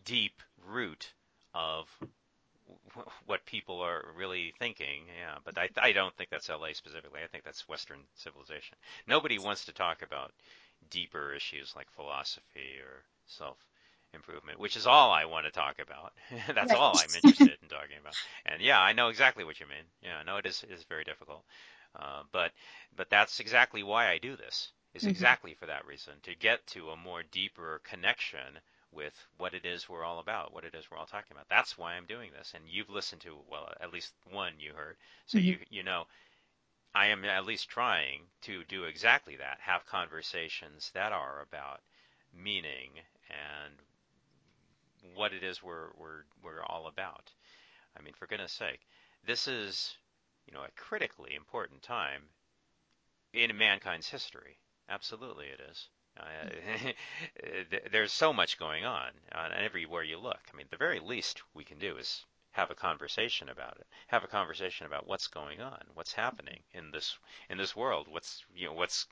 deep 0.03 0.41
root 0.67 1.13
of 1.53 1.85
what 3.25 3.45
people 3.45 3.79
are 3.81 4.03
really 4.17 4.53
thinking. 4.59 5.03
Yeah, 5.07 5.37
but 5.45 5.57
I 5.57 5.69
I 5.81 5.91
don't 5.93 6.15
think 6.17 6.29
that's 6.29 6.49
LA 6.49 6.73
specifically. 6.73 7.21
I 7.23 7.27
think 7.27 7.43
that's 7.45 7.67
Western 7.69 7.99
civilization. 8.15 8.77
Nobody 9.07 9.39
wants 9.39 9.65
to 9.65 9.73
talk 9.73 10.01
about 10.01 10.33
deeper 10.89 11.33
issues 11.33 11.73
like 11.75 11.89
philosophy 11.91 12.79
or 12.81 13.03
self 13.27 13.57
improvement, 14.13 14.59
which 14.59 14.75
is 14.75 14.87
all 14.87 15.11
I 15.11 15.25
want 15.25 15.45
to 15.45 15.51
talk 15.51 15.79
about. 15.79 16.13
That's 16.55 16.73
Right. 16.73 16.73
all 16.73 16.97
I'm 16.97 17.15
interested 17.15 17.57
in 17.61 17.69
talking 17.69 17.97
about. 17.99 18.15
And 18.45 18.61
yeah, 18.61 18.79
I 18.81 18.93
know 18.93 19.09
exactly 19.09 19.43
what 19.43 19.59
you 19.59 19.67
mean. 19.67 19.85
Yeah, 20.01 20.17
I 20.17 20.23
know 20.23 20.37
it 20.37 20.45
is 20.45 20.63
it 20.63 20.71
is 20.71 20.83
very 20.83 21.03
difficult. 21.03 21.45
Uh, 21.95 22.23
but 22.31 22.51
but 22.95 23.09
that's 23.09 23.39
exactly 23.39 23.83
why 23.83 24.09
I 24.09 24.17
do 24.17 24.35
this. 24.35 24.71
Is 24.93 25.05
Mhm. 25.05 25.07
exactly 25.07 25.53
for 25.53 25.65
that 25.67 25.85
reason 25.85 26.19
to 26.23 26.35
get 26.35 26.67
to 26.67 26.89
a 26.91 26.97
more 26.97 27.23
deeper 27.23 27.79
connection 27.85 28.59
with 28.91 29.25
what 29.37 29.53
it 29.53 29.65
is 29.65 29.87
we're 29.87 30.03
all 30.03 30.19
about, 30.19 30.53
what 30.53 30.65
it 30.65 30.75
is 30.75 30.91
we're 30.91 30.97
all 30.97 31.05
talking 31.05 31.31
about. 31.31 31.47
That's 31.49 31.77
why 31.77 31.93
I'm 31.93 32.05
doing 32.05 32.31
this. 32.33 32.53
And 32.53 32.67
you've 32.67 32.89
listened 32.89 33.21
to 33.21 33.37
well, 33.47 33.73
at 33.79 33.93
least 33.93 34.13
one 34.29 34.59
you 34.59 34.73
heard, 34.73 34.97
so 35.25 35.37
Mhm. 35.37 35.57
you 35.57 35.59
you 35.69 35.83
know 35.83 36.07
I 36.93 37.07
am 37.07 37.25
at 37.25 37.45
least 37.45 37.67
trying 37.69 38.29
to 38.43 38.63
do 38.63 38.85
exactly 38.85 39.35
that. 39.35 39.59
Have 39.59 39.85
conversations 39.85 40.89
that 40.91 41.11
are 41.11 41.41
about 41.41 41.83
meaning 42.31 43.01
and 43.29 43.81
what 45.15 45.33
it 45.33 45.43
is 45.43 45.61
we're 45.63 45.89
we're 45.97 46.23
we're 46.43 46.63
all 46.63 46.87
about. 46.87 47.31
I 47.97 48.01
mean, 48.01 48.13
for 48.13 48.27
goodness 48.27 48.53
sake, 48.53 48.79
this 49.25 49.47
is 49.47 49.95
you 50.47 50.53
know 50.53 50.63
a 50.63 50.71
critically 50.81 51.35
important 51.35 51.81
time 51.81 52.23
in 53.33 53.57
mankind's 53.57 54.09
history. 54.09 54.57
Absolutely, 54.89 55.47
it 55.47 55.61
is. 55.69 55.87
Uh, 56.19 56.91
there's 57.91 58.11
so 58.11 58.33
much 58.33 58.59
going 58.59 58.85
on 58.85 59.11
uh, 59.33 59.49
everywhere 59.55 60.03
you 60.03 60.17
look. 60.17 60.39
I 60.53 60.57
mean, 60.57 60.67
the 60.69 60.77
very 60.77 60.99
least 60.99 61.41
we 61.53 61.63
can 61.63 61.79
do 61.79 61.97
is 61.97 62.25
have 62.51 62.69
a 62.69 62.75
conversation 62.75 63.49
about 63.49 63.77
it. 63.79 63.87
Have 64.07 64.23
a 64.23 64.27
conversation 64.27 64.85
about 64.85 65.07
what's 65.07 65.27
going 65.27 65.61
on, 65.61 65.79
what's 65.93 66.13
happening 66.13 66.59
in 66.73 66.91
this 66.91 67.17
in 67.49 67.57
this 67.57 67.75
world, 67.75 68.07
what's 68.09 68.43
you 68.53 68.67
know 68.67 68.73
what's 68.73 69.07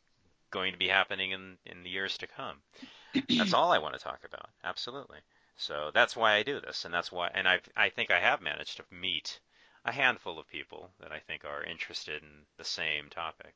going 0.51 0.73
to 0.73 0.77
be 0.77 0.87
happening 0.87 1.31
in 1.31 1.57
in 1.65 1.83
the 1.83 1.89
years 1.89 2.17
to 2.17 2.27
come. 2.27 2.57
that's 3.37 3.53
all 3.53 3.71
I 3.71 3.77
want 3.79 3.93
to 3.93 3.99
talk 3.99 4.19
about. 4.25 4.49
Absolutely. 4.63 5.19
So 5.59 5.91
that's 5.93 6.15
why 6.15 6.35
I 6.35 6.43
do 6.43 6.61
this, 6.61 6.85
and 6.85 6.93
that's 6.93 7.11
why, 7.11 7.29
and 7.33 7.45
I 7.45 7.59
I 7.75 7.89
think 7.89 8.11
I 8.11 8.19
have 8.21 8.41
managed 8.41 8.77
to 8.77 8.85
meet 8.89 9.41
a 9.83 9.91
handful 9.91 10.39
of 10.39 10.47
people 10.47 10.89
that 11.01 11.11
I 11.11 11.19
think 11.19 11.43
are 11.43 11.61
interested 11.61 12.23
in 12.23 12.45
the 12.57 12.63
same 12.63 13.09
topic. 13.09 13.53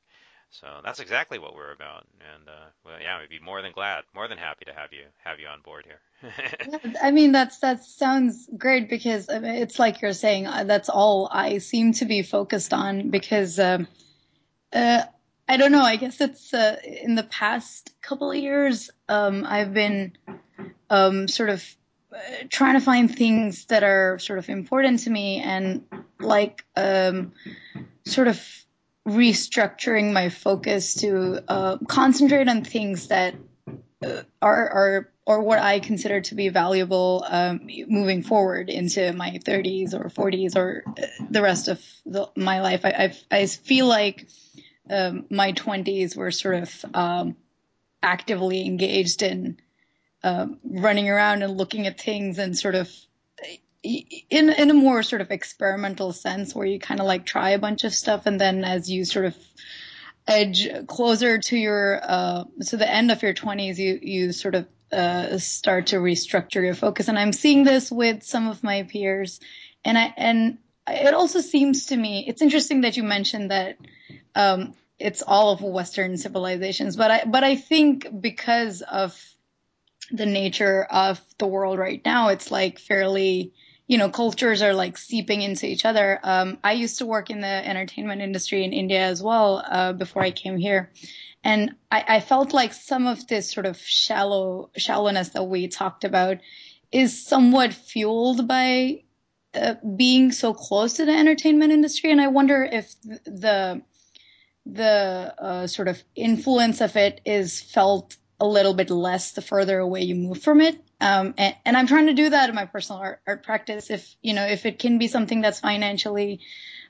So 0.49 0.67
that's 0.83 0.99
exactly 0.99 1.39
what 1.39 1.55
we're 1.55 1.71
about, 1.71 2.05
and 2.19 2.49
uh, 2.49 2.65
well, 2.83 2.99
yeah, 3.01 3.21
we'd 3.21 3.29
be 3.29 3.39
more 3.39 3.61
than 3.61 3.71
glad, 3.71 4.03
more 4.13 4.27
than 4.27 4.37
happy 4.37 4.65
to 4.65 4.73
have 4.73 4.91
you 4.91 5.05
have 5.23 5.39
you 5.39 5.47
on 5.47 5.61
board 5.61 5.85
here. 5.85 6.91
I 7.01 7.11
mean, 7.11 7.31
that's 7.31 7.59
that 7.59 7.85
sounds 7.85 8.49
great 8.57 8.89
because 8.89 9.27
it's 9.29 9.79
like 9.79 10.01
you're 10.01 10.11
saying 10.11 10.45
uh, 10.45 10.65
that's 10.65 10.89
all 10.89 11.29
I 11.31 11.59
seem 11.59 11.93
to 11.93 12.05
be 12.05 12.21
focused 12.21 12.73
on 12.73 13.11
because 13.11 13.59
um, 13.59 13.87
uh, 14.73 15.03
I 15.47 15.55
don't 15.55 15.71
know. 15.71 15.83
I 15.83 15.95
guess 15.95 16.19
it's 16.19 16.53
uh, 16.53 16.75
in 16.83 17.15
the 17.15 17.23
past 17.23 17.93
couple 18.01 18.29
of 18.29 18.37
years 18.37 18.91
um, 19.07 19.45
I've 19.47 19.73
been 19.73 20.17
um, 20.89 21.29
sort 21.29 21.49
of 21.49 21.63
trying 22.49 22.73
to 22.73 22.79
find 22.79 23.13
things 23.13 23.65
that 23.65 23.83
are 23.83 24.19
sort 24.19 24.39
of 24.39 24.49
important 24.49 24.99
to 24.99 25.09
me 25.09 25.39
and 25.39 25.85
like 26.19 26.63
um, 26.75 27.33
sort 28.05 28.27
of 28.27 28.41
restructuring 29.07 30.13
my 30.13 30.29
focus 30.29 30.95
to 30.95 31.43
uh, 31.47 31.77
concentrate 31.87 32.47
on 32.47 32.63
things 32.63 33.07
that 33.07 33.35
uh, 34.03 34.21
are 34.41 34.69
are 34.69 35.13
or 35.25 35.41
what 35.41 35.59
I 35.59 35.79
consider 35.79 36.21
to 36.21 36.35
be 36.35 36.49
valuable 36.49 37.25
um, 37.27 37.61
moving 37.87 38.23
forward 38.23 38.69
into 38.69 39.13
my 39.13 39.39
30s 39.43 39.93
or 39.93 40.09
40s 40.09 40.57
or 40.57 40.83
uh, 40.85 41.05
the 41.29 41.41
rest 41.41 41.69
of 41.69 41.81
the, 42.05 42.29
my 42.35 42.61
life. 42.61 42.81
I, 42.83 42.89
I, 43.31 43.37
I 43.39 43.45
feel 43.45 43.87
like 43.87 44.27
um, 44.89 45.25
my 45.29 45.53
20s 45.53 46.17
were 46.17 46.31
sort 46.31 46.55
of 46.55 46.85
um, 46.93 47.37
actively 48.01 48.65
engaged 48.65 49.23
in 49.23 49.57
um, 50.23 50.59
running 50.63 51.09
around 51.09 51.43
and 51.43 51.57
looking 51.57 51.87
at 51.87 51.99
things 51.99 52.37
and 52.37 52.57
sort 52.57 52.75
of 52.75 52.89
in 53.83 54.49
in 54.49 54.69
a 54.69 54.73
more 54.73 55.03
sort 55.03 55.21
of 55.21 55.31
experimental 55.31 56.13
sense 56.13 56.55
where 56.55 56.65
you 56.65 56.79
kind 56.79 57.01
of 57.01 57.05
like 57.05 57.25
try 57.25 57.49
a 57.49 57.59
bunch 57.59 57.83
of 57.83 57.93
stuff 57.93 58.25
and 58.25 58.39
then 58.39 58.63
as 58.63 58.89
you 58.89 59.03
sort 59.03 59.25
of 59.25 59.35
edge 60.25 60.69
closer 60.87 61.37
to 61.37 61.57
your 61.57 61.99
uh, 62.01 62.45
to 62.65 62.77
the 62.77 62.89
end 62.89 63.11
of 63.11 63.21
your 63.21 63.33
20s 63.33 63.77
you 63.77 63.99
you 64.01 64.31
sort 64.31 64.55
of 64.55 64.65
uh, 64.93 65.37
start 65.39 65.87
to 65.87 65.97
restructure 65.97 66.63
your 66.63 66.75
focus. 66.75 67.07
And 67.07 67.17
I'm 67.17 67.33
seeing 67.33 67.63
this 67.63 67.91
with 67.91 68.23
some 68.23 68.47
of 68.47 68.63
my 68.63 68.83
peers. 68.83 69.39
And 69.83 69.97
I 69.97 70.13
and 70.15 70.57
it 70.87 71.13
also 71.13 71.41
seems 71.41 71.87
to 71.87 71.97
me 71.97 72.25
it's 72.27 72.41
interesting 72.41 72.81
that 72.81 72.95
you 72.95 73.03
mentioned 73.03 73.51
that 73.51 73.77
um, 74.35 74.75
it's 74.99 75.21
all 75.21 75.51
of 75.51 75.61
Western 75.61 76.17
civilizations 76.17 76.95
but 76.97 77.09
I 77.09 77.23
but 77.25 77.43
I 77.43 77.55
think 77.55 78.07
because 78.21 78.81
of 78.81 79.17
the 80.13 80.25
nature 80.27 80.83
of 80.83 81.19
the 81.39 81.47
world 81.47 81.79
right 81.79 82.01
now, 82.05 82.29
it's 82.29 82.51
like 82.51 82.77
fairly, 82.77 83.51
you 83.87 83.97
know, 83.97 84.09
cultures 84.09 84.61
are 84.61 84.73
like 84.73 84.97
seeping 84.97 85.41
into 85.41 85.65
each 85.65 85.85
other. 85.85 86.19
Um, 86.23 86.59
I 86.63 86.73
used 86.73 86.99
to 86.99 87.07
work 87.07 87.31
in 87.31 87.41
the 87.41 87.47
entertainment 87.47 88.21
industry 88.21 88.63
in 88.63 88.73
India 88.73 89.01
as 89.01 89.23
well 89.23 89.63
uh, 89.67 89.93
before 89.93 90.21
I 90.21 90.29
came 90.29 90.57
here. 90.57 90.91
And 91.43 91.75
I, 91.91 92.05
I 92.07 92.19
felt 92.19 92.53
like 92.53 92.73
some 92.73 93.07
of 93.07 93.27
this 93.27 93.51
sort 93.51 93.65
of 93.65 93.77
shallow 93.77 94.69
shallowness 94.77 95.29
that 95.29 95.43
we 95.43 95.67
talked 95.67 96.03
about 96.03 96.37
is 96.91 97.25
somewhat 97.25 97.73
fueled 97.73 98.47
by 98.47 99.03
uh, 99.55 99.75
being 99.95 100.31
so 100.31 100.53
close 100.53 100.93
to 100.93 101.05
the 101.05 101.11
entertainment 101.11 101.73
industry. 101.73 102.11
And 102.11 102.21
I 102.21 102.27
wonder 102.27 102.63
if 102.63 102.93
the 103.25 103.81
the 104.65 105.35
uh, 105.39 105.67
sort 105.67 105.87
of 105.87 106.01
influence 106.15 106.81
of 106.81 106.95
it 106.95 107.19
is 107.25 107.59
felt 107.59 108.15
a 108.39 108.47
little 108.47 108.73
bit 108.73 108.89
less 108.89 109.31
the 109.31 109.41
further 109.41 109.79
away 109.79 110.01
you 110.01 110.15
move 110.15 110.41
from 110.41 110.61
it. 110.61 110.81
Um, 110.99 111.33
and, 111.37 111.55
and, 111.65 111.77
I'm 111.77 111.87
trying 111.87 112.07
to 112.07 112.13
do 112.13 112.29
that 112.29 112.49
in 112.49 112.55
my 112.55 112.65
personal 112.65 113.01
art, 113.01 113.21
art, 113.27 113.43
practice. 113.43 113.89
If 113.89 114.15
you 114.21 114.33
know, 114.33 114.45
if 114.45 114.65
it 114.65 114.79
can 114.79 114.97
be 114.97 115.07
something 115.07 115.41
that's 115.41 115.59
financially 115.59 116.39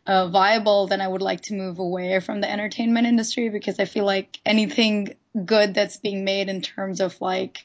uh, 0.05 0.27
viable, 0.27 0.87
then 0.87 1.01
I 1.01 1.07
would 1.07 1.21
like 1.21 1.41
to 1.41 1.53
move 1.53 1.79
away 1.79 2.19
from 2.19 2.41
the 2.41 2.51
entertainment 2.51 3.07
industry 3.07 3.49
because 3.49 3.79
I 3.79 3.85
feel 3.85 4.05
like 4.05 4.39
anything 4.45 5.15
good 5.45 5.73
that's 5.73 5.97
being 5.97 6.23
made 6.23 6.49
in 6.49 6.61
terms 6.61 7.01
of 7.01 7.19
like 7.21 7.63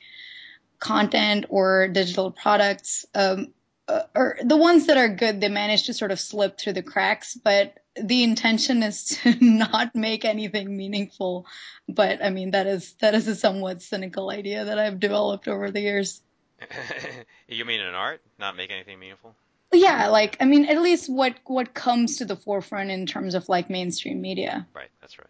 content 0.78 1.46
or 1.48 1.88
digital 1.88 2.30
products, 2.30 3.04
um, 3.14 3.48
uh, 3.88 4.02
or 4.14 4.38
the 4.42 4.56
ones 4.56 4.86
that 4.86 4.96
are 4.96 5.08
good, 5.08 5.40
they 5.40 5.48
manage 5.48 5.84
to 5.84 5.94
sort 5.94 6.12
of 6.12 6.20
slip 6.20 6.58
through 6.58 6.74
the 6.74 6.82
cracks. 6.82 7.34
But 7.34 7.78
the 8.02 8.22
intention 8.22 8.82
is 8.82 9.04
to 9.04 9.36
not 9.40 9.94
make 9.94 10.24
anything 10.24 10.76
meaningful. 10.76 11.46
But 11.88 12.22
I 12.22 12.30
mean, 12.30 12.52
that 12.52 12.66
is 12.66 12.94
that 13.00 13.14
is 13.14 13.28
a 13.28 13.34
somewhat 13.34 13.82
cynical 13.82 14.30
idea 14.30 14.64
that 14.66 14.78
I've 14.78 15.00
developed 15.00 15.48
over 15.48 15.70
the 15.70 15.80
years. 15.80 16.20
you 17.48 17.64
mean 17.64 17.80
in 17.80 17.94
art, 17.94 18.20
not 18.38 18.56
make 18.56 18.70
anything 18.70 18.98
meaningful? 18.98 19.34
Yeah, 19.72 20.08
like 20.08 20.36
I 20.40 20.44
mean, 20.44 20.64
at 20.66 20.80
least 20.80 21.10
what 21.10 21.34
what 21.44 21.74
comes 21.74 22.18
to 22.18 22.24
the 22.24 22.36
forefront 22.36 22.90
in 22.90 23.06
terms 23.06 23.34
of 23.34 23.48
like 23.48 23.68
mainstream 23.68 24.20
media. 24.20 24.66
Right, 24.74 24.90
that's 25.00 25.18
right. 25.18 25.28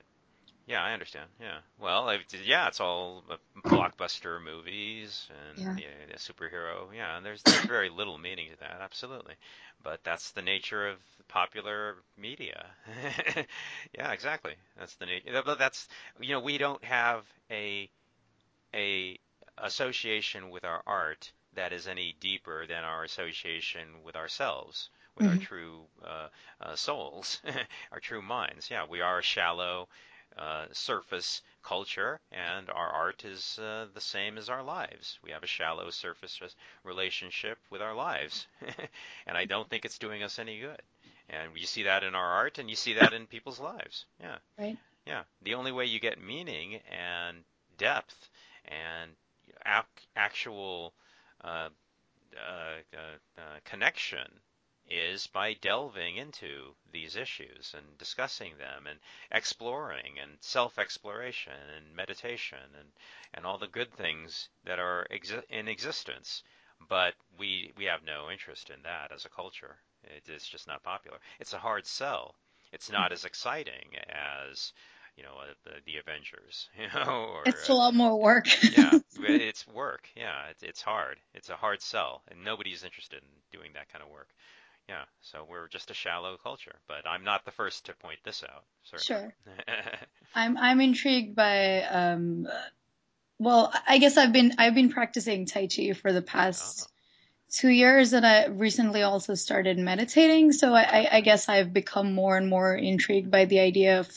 Yeah, 0.68 0.82
I 0.84 0.92
understand. 0.92 1.30
Yeah. 1.40 1.58
Well, 1.80 2.14
yeah, 2.44 2.68
it's 2.68 2.80
all 2.80 3.24
blockbuster 3.64 4.42
movies 4.42 5.26
and 5.56 5.78
yeah. 5.78 5.84
Yeah, 6.08 6.16
superhero. 6.16 6.94
Yeah, 6.94 7.16
and 7.16 7.24
there's, 7.24 7.42
there's 7.42 7.64
very 7.64 7.88
little 7.88 8.18
meaning 8.18 8.50
to 8.52 8.60
that. 8.60 8.80
Absolutely, 8.82 9.34
but 9.82 10.04
that's 10.04 10.32
the 10.32 10.42
nature 10.42 10.86
of 10.86 10.98
popular 11.26 11.96
media. 12.18 12.66
yeah, 13.94 14.12
exactly. 14.12 14.52
That's 14.78 14.94
the 14.96 15.06
nature. 15.06 15.42
But 15.42 15.58
that's 15.58 15.88
you 16.20 16.34
know 16.34 16.40
we 16.40 16.58
don't 16.58 16.84
have 16.84 17.24
a 17.50 17.88
a 18.74 19.18
association 19.56 20.50
with 20.50 20.64
our 20.64 20.82
art 20.86 21.32
that 21.54 21.72
is 21.72 21.88
any 21.88 22.14
deeper 22.20 22.66
than 22.66 22.84
our 22.84 23.04
association 23.04 23.88
with 24.04 24.16
ourselves 24.16 24.90
with 25.16 25.26
mm-hmm. 25.26 25.38
our 25.38 25.44
true 25.44 25.80
uh, 26.04 26.28
uh, 26.60 26.76
souls, 26.76 27.40
our 27.92 28.00
true 28.00 28.22
minds. 28.22 28.70
Yeah, 28.70 28.84
we 28.88 29.00
are 29.00 29.22
shallow 29.22 29.88
uh, 30.38 30.66
surface 30.72 31.42
culture, 31.62 32.20
and 32.30 32.70
our 32.70 32.88
art 32.88 33.24
is 33.24 33.58
uh, 33.58 33.86
the 33.92 34.00
same 34.00 34.38
as 34.38 34.48
our 34.48 34.62
lives. 34.62 35.18
We 35.22 35.32
have 35.32 35.42
a 35.42 35.48
shallow 35.48 35.90
surface 35.90 36.40
relationship 36.84 37.58
with 37.70 37.82
our 37.82 37.94
lives, 37.94 38.46
and 39.26 39.36
I 39.36 39.44
don't 39.44 39.68
think 39.68 39.84
it's 39.84 39.98
doing 39.98 40.22
us 40.22 40.38
any 40.38 40.60
good. 40.60 40.80
And 41.28 41.50
you 41.56 41.66
see 41.66 41.82
that 41.82 42.04
in 42.04 42.14
our 42.14 42.32
art, 42.32 42.58
and 42.58 42.70
you 42.70 42.76
see 42.76 42.94
that 42.94 43.12
in 43.12 43.26
people's 43.26 43.60
lives. 43.60 44.06
Yeah. 44.20 44.38
Right. 44.58 44.78
Yeah. 45.06 45.22
The 45.42 45.54
only 45.54 45.72
way 45.72 45.86
you 45.86 46.00
get 46.00 46.22
meaning 46.22 46.80
and 46.90 47.38
depth 47.76 48.30
and 48.64 49.10
ac- 49.66 50.08
actual 50.16 50.94
uh, 51.42 51.68
uh, 52.36 52.78
uh, 52.94 53.40
uh 53.40 53.58
connection 53.64 54.26
is 54.88 55.26
by 55.26 55.54
delving 55.54 56.16
into 56.16 56.74
these 56.92 57.16
issues 57.16 57.74
and 57.76 57.98
discussing 57.98 58.56
them 58.58 58.86
and 58.86 58.98
exploring 59.30 60.18
and 60.18 60.32
self-exploration 60.40 61.52
and 61.76 61.94
meditation 61.94 62.58
and, 62.78 62.88
and 63.34 63.44
all 63.44 63.58
the 63.58 63.68
good 63.68 63.92
things 63.92 64.48
that 64.64 64.78
are 64.78 65.06
exi- 65.10 65.44
in 65.50 65.68
existence. 65.68 66.42
But 66.88 67.14
we, 67.38 67.72
we 67.76 67.84
have 67.84 68.04
no 68.04 68.30
interest 68.30 68.70
in 68.70 68.82
that 68.82 69.12
as 69.12 69.24
a 69.24 69.30
culture. 69.30 69.76
It 70.04 70.28
is 70.28 70.46
just 70.46 70.66
not 70.66 70.82
popular. 70.82 71.18
It's 71.40 71.52
a 71.52 71.58
hard 71.58 71.86
sell. 71.86 72.34
It's 72.72 72.90
not 72.90 73.12
as 73.12 73.24
exciting 73.24 73.96
as 74.08 74.72
you 75.18 75.24
know, 75.24 75.34
uh, 75.40 75.52
the, 75.64 75.70
the 75.84 75.98
Avengers, 75.98 76.68
you 76.78 76.86
know, 76.94 77.30
or 77.34 77.42
it's 77.44 77.68
a 77.68 77.74
lot 77.74 77.92
more 77.92 78.16
work. 78.16 78.46
yeah, 78.72 78.98
it's 79.18 79.66
work. 79.66 80.08
Yeah, 80.16 80.46
it's 80.50 80.62
it's 80.62 80.80
hard. 80.80 81.16
It's 81.34 81.48
a 81.48 81.56
hard 81.56 81.82
sell, 81.82 82.22
and 82.28 82.44
nobody's 82.44 82.84
interested 82.84 83.20
in 83.22 83.58
doing 83.58 83.72
that 83.74 83.92
kind 83.92 84.04
of 84.04 84.10
work. 84.10 84.28
Yeah, 84.88 85.04
so 85.20 85.46
we're 85.48 85.68
just 85.68 85.90
a 85.90 85.94
shallow 85.94 86.38
culture, 86.42 86.76
but 86.88 87.06
I'm 87.06 87.22
not 87.22 87.44
the 87.44 87.50
first 87.50 87.86
to 87.86 87.94
point 87.94 88.20
this 88.24 88.42
out. 88.42 88.64
Certainly. 88.84 89.32
Sure. 89.46 89.54
I'm 90.34 90.56
I'm 90.56 90.80
intrigued 90.80 91.36
by 91.36 91.82
um, 91.82 92.48
well, 93.38 93.72
I 93.86 93.98
guess 93.98 94.16
I've 94.16 94.32
been 94.32 94.54
I've 94.58 94.74
been 94.74 94.90
practicing 94.90 95.46
Tai 95.46 95.68
Chi 95.68 95.92
for 95.92 96.12
the 96.12 96.22
past 96.22 96.88
oh. 96.88 96.92
two 97.52 97.68
years, 97.68 98.14
and 98.14 98.26
I 98.26 98.46
recently 98.46 99.02
also 99.02 99.34
started 99.34 99.78
meditating. 99.78 100.52
So 100.52 100.72
I, 100.74 101.06
I 101.12 101.20
guess 101.20 101.48
I've 101.48 101.72
become 101.72 102.14
more 102.14 102.36
and 102.36 102.48
more 102.48 102.74
intrigued 102.74 103.30
by 103.30 103.44
the 103.44 103.60
idea 103.60 104.00
of 104.00 104.10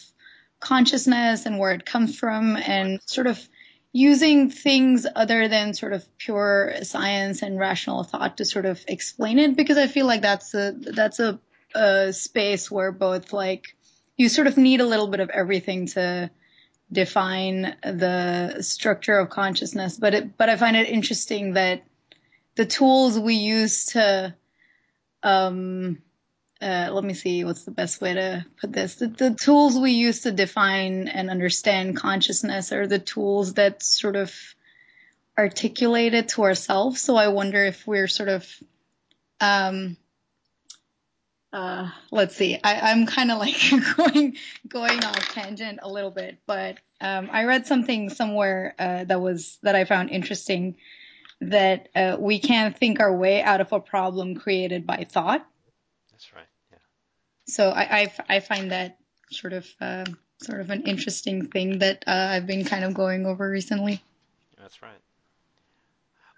consciousness 0.62 1.46
and 1.46 1.60
where 1.60 1.74
it 1.74 1.86
comes 1.86 2.18
from, 2.18 2.56
and 2.56 3.00
sort 3.06 3.28
of 3.28 3.40
using 3.94 4.50
things 4.50 5.06
other 5.16 5.48
than 5.48 5.74
sort 5.74 5.94
of 5.94 6.06
pure 6.18 6.76
science 6.84 7.42
and 7.42 7.60
rational 7.60 8.04
thought 8.04 8.38
to 8.38 8.46
sort 8.46 8.66
of 8.66 8.84
explain 8.88 9.40
it? 9.40 9.56
Because 9.56 9.78
I 9.78 9.88
feel 9.88 10.06
like 10.06 10.22
that's 10.22 10.54
a 10.54 10.74
that's 10.78 11.20
a, 11.20 11.40
a 11.76 12.14
space 12.14 12.72
where 12.72 12.92
both 12.92 13.34
like 13.34 13.76
you 14.18 14.30
sort 14.30 14.48
of 14.48 14.58
need 14.58 14.82
a 14.82 14.86
little 14.86 15.08
bit 15.08 15.20
of 15.20 15.30
everything 15.30 15.88
to 15.88 16.30
define 16.92 17.76
the 17.84 18.62
structure 18.62 19.18
of 19.18 19.30
consciousness. 19.30 19.98
But 19.98 20.14
it 20.14 20.38
but 20.38 20.50
I 20.50 20.56
find 20.56 20.76
it 20.78 20.90
interesting 20.90 21.54
that 21.54 21.84
the 22.56 22.66
tools 22.66 23.20
we 23.20 23.36
use 23.36 23.86
to 23.88 24.36
um 25.24 26.00
uh, 26.62 26.90
let 26.92 27.04
me 27.04 27.14
see 27.14 27.44
what's 27.44 27.64
the 27.64 27.72
best 27.72 28.02
way 28.02 28.14
to 28.14 28.46
put 28.60 28.72
this. 28.72 28.96
The, 28.96 29.08
the, 29.08 29.34
tools 29.34 29.80
we 29.80 29.92
use 29.92 30.22
to 30.22 30.32
define 30.32 31.08
and 31.08 31.30
understand 31.30 31.98
consciousness 31.98 32.72
are 32.72 32.86
the 32.86 33.00
tools 33.00 33.56
that 33.56 33.82
sort 33.82 34.16
of 34.16 34.34
articulate 35.38 36.14
it 36.14 36.30
to 36.30 36.44
ourselves. 36.44 37.02
So 37.02 37.16
I 37.16 37.30
wonder 37.30 37.66
if 37.66 37.88
we're 37.88 38.08
sort 38.08 38.30
of, 38.30 38.48
um, 39.40 39.98
uh, 41.52 41.90
let's 42.12 42.36
see. 42.36 42.60
I, 42.64 42.92
I'm 42.92 43.08
kind 43.08 43.32
of 43.32 43.40
like 43.40 43.56
going 43.98 44.38
going 44.68 45.04
off 45.04 45.34
tangent 45.34 45.80
a 45.82 45.90
little 45.90 46.12
bit, 46.12 46.38
but 46.46 46.78
um, 47.02 47.30
I 47.32 47.46
read 47.46 47.66
something 47.66 48.10
somewhere 48.10 48.76
uh, 48.78 49.04
that 49.06 49.20
was 49.20 49.58
that 49.64 49.76
I 49.76 49.86
found 49.86 50.12
interesting 50.12 50.76
that 51.42 51.90
uh, 51.96 52.18
we 52.20 52.40
can't 52.40 52.78
think 52.78 53.00
our 53.00 53.14
way 53.14 53.42
out 53.42 53.62
of 53.62 53.74
a 53.74 53.80
problem 53.80 54.36
created 54.36 54.86
by 54.86 55.08
thought. 55.10 55.46
That's 56.12 56.32
right. 56.34 56.46
So 57.48 57.70
I 57.70 58.02
I, 58.02 58.14
I 58.30 58.40
find 58.40 58.72
that 58.72 58.98
sort 59.32 59.54
of 59.54 59.68
uh, 59.80 60.06
sort 60.42 60.62
of 60.62 60.70
an 60.70 60.84
interesting 60.84 61.48
thing 61.48 61.80
that 61.80 62.04
uh, 62.08 62.12
I've 62.32 62.48
been 62.48 62.66
kind 62.66 62.84
of 62.84 62.94
going 62.94 63.26
over 63.26 63.50
recently. 63.50 64.02
That's 64.60 64.82
right. 64.82 65.02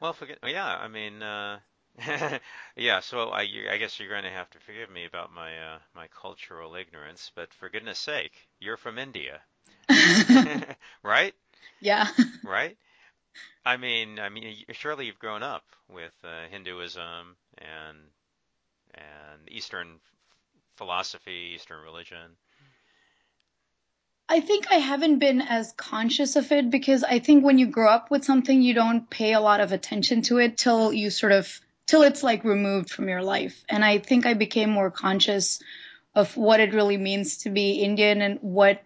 Well, 0.02 0.14
forget. 0.14 0.40
Yeah, 0.46 0.66
I 0.66 0.88
mean, 0.88 1.24
uh, 1.24 1.60
yeah. 2.76 3.00
So 3.00 3.30
I, 3.30 3.48
I 3.72 3.78
guess 3.78 4.00
you're 4.00 4.10
going 4.10 4.24
to 4.24 4.30
have 4.30 4.50
to 4.52 4.60
forgive 4.60 4.90
me 4.90 5.06
about 5.06 5.34
my 5.34 5.58
uh, 5.58 5.78
my 5.96 6.08
cultural 6.08 6.76
ignorance, 6.76 7.32
but 7.36 7.54
for 7.54 7.70
goodness 7.70 8.00
sake, 8.00 8.34
you're 8.60 8.78
from 8.78 8.98
India, 8.98 9.42
right? 11.04 11.34
Yeah. 11.80 12.08
Right. 12.44 12.78
I 13.66 13.78
mean, 13.78 14.20
I 14.20 14.30
mean, 14.30 14.56
surely 14.72 15.06
you've 15.06 15.20
grown 15.20 15.42
up 15.42 15.64
with 15.88 16.14
uh, 16.24 16.48
Hinduism 16.52 17.38
and 17.58 17.98
and 18.94 19.50
Eastern 19.50 20.00
philosophy, 20.76 21.54
Eastern 21.56 21.82
religion. 21.82 22.38
I 24.30 24.40
think 24.40 24.72
I 24.72 24.76
haven't 24.76 25.20
been 25.20 25.42
as 25.42 25.74
conscious 25.74 26.36
of 26.36 26.52
it 26.52 26.70
because 26.70 27.04
I 27.04 27.20
think 27.20 27.44
when 27.44 27.58
you 27.58 27.68
grow 27.68 27.90
up 27.90 28.10
with 28.10 28.24
something, 28.24 28.62
you 28.62 28.74
don't 28.74 29.10
pay 29.10 29.34
a 29.34 29.42
lot 29.42 29.60
of 29.60 29.72
attention 29.72 30.22
to 30.24 30.38
it 30.38 30.58
till 30.58 30.94
you 30.94 31.10
sort 31.10 31.34
of, 31.34 31.60
till 31.86 32.04
it's 32.04 32.24
like 32.24 32.44
removed 32.44 32.90
from 32.90 33.10
your 33.10 33.22
life. 33.22 33.64
And 33.70 33.84
I 33.84 34.00
think 34.00 34.26
I 34.26 34.34
became 34.34 34.70
more 34.70 34.90
conscious 34.90 35.62
of 36.16 36.36
what 36.38 36.60
it 36.60 36.74
really 36.74 36.98
means 36.98 37.40
to 37.40 37.50
be 37.50 37.82
Indian 37.82 38.22
and 38.22 38.40
what 38.42 38.82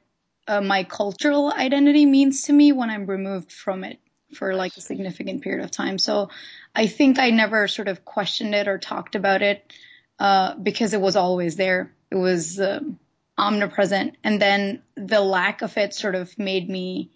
uh, 0.48 0.62
my 0.62 0.84
cultural 0.84 1.54
identity 1.54 2.06
means 2.06 2.44
to 2.44 2.54
me 2.54 2.72
when 2.72 2.90
I'm 2.90 3.06
removed 3.06 3.52
from 3.52 3.84
it 3.84 4.00
for 4.34 4.56
like 4.56 4.76
a 4.76 4.82
significant 4.82 5.44
period 5.44 5.64
of 5.64 5.72
time. 5.72 5.98
So 5.98 6.30
I 6.76 6.88
think 6.88 7.20
I 7.20 7.30
never 7.30 7.68
sort 7.68 7.88
of 7.88 8.04
questioned 8.04 8.56
it 8.56 8.68
or 8.68 8.78
talked 8.78 9.16
about 9.16 9.42
it 9.42 9.72
uh, 10.20 10.56
because 10.56 10.94
it 10.94 11.02
was 11.02 11.16
always 11.16 11.56
there. 11.56 11.94
It 12.12 12.16
was, 12.16 12.60
um, 12.60 13.00
omnipresent. 13.38 14.18
And 14.24 14.42
then 14.42 14.82
the 14.96 15.22
lack 15.22 15.62
of 15.62 15.78
it 15.78 15.94
sort 15.94 16.16
of 16.16 16.38
made 16.40 16.70
me 16.70 17.12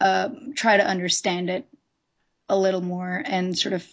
uh, 0.00 0.30
try 0.54 0.76
to 0.76 0.86
understand 0.86 1.50
it 1.50 1.66
a 2.48 2.58
little 2.58 2.80
more 2.80 3.22
and 3.24 3.58
sort 3.58 3.74
of, 3.74 3.86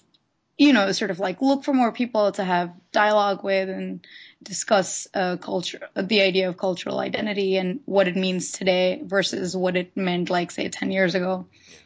you 0.58 0.72
know, 0.72 0.92
sort 0.94 1.12
of 1.12 1.20
like 1.20 1.42
look 1.42 1.66
for 1.66 1.74
more 1.74 1.92
people 1.92 2.32
to 2.32 2.44
have 2.44 2.74
dialogue 2.94 3.44
with 3.44 3.68
and 3.68 4.08
discuss 4.42 5.08
uh, 5.14 5.36
culture, 5.38 5.90
the 5.96 6.22
idea 6.22 6.48
of 6.48 6.58
cultural 6.58 7.00
identity 7.00 7.58
and 7.58 7.82
what 7.86 8.08
it 8.08 8.16
means 8.16 8.54
today 8.54 9.02
versus 9.04 9.58
what 9.58 9.76
it 9.76 9.98
meant, 9.98 10.30
like, 10.30 10.52
say, 10.52 10.70
10 10.70 10.92
years 10.92 11.16
ago. 11.16 11.48
Yeah. 11.52 11.78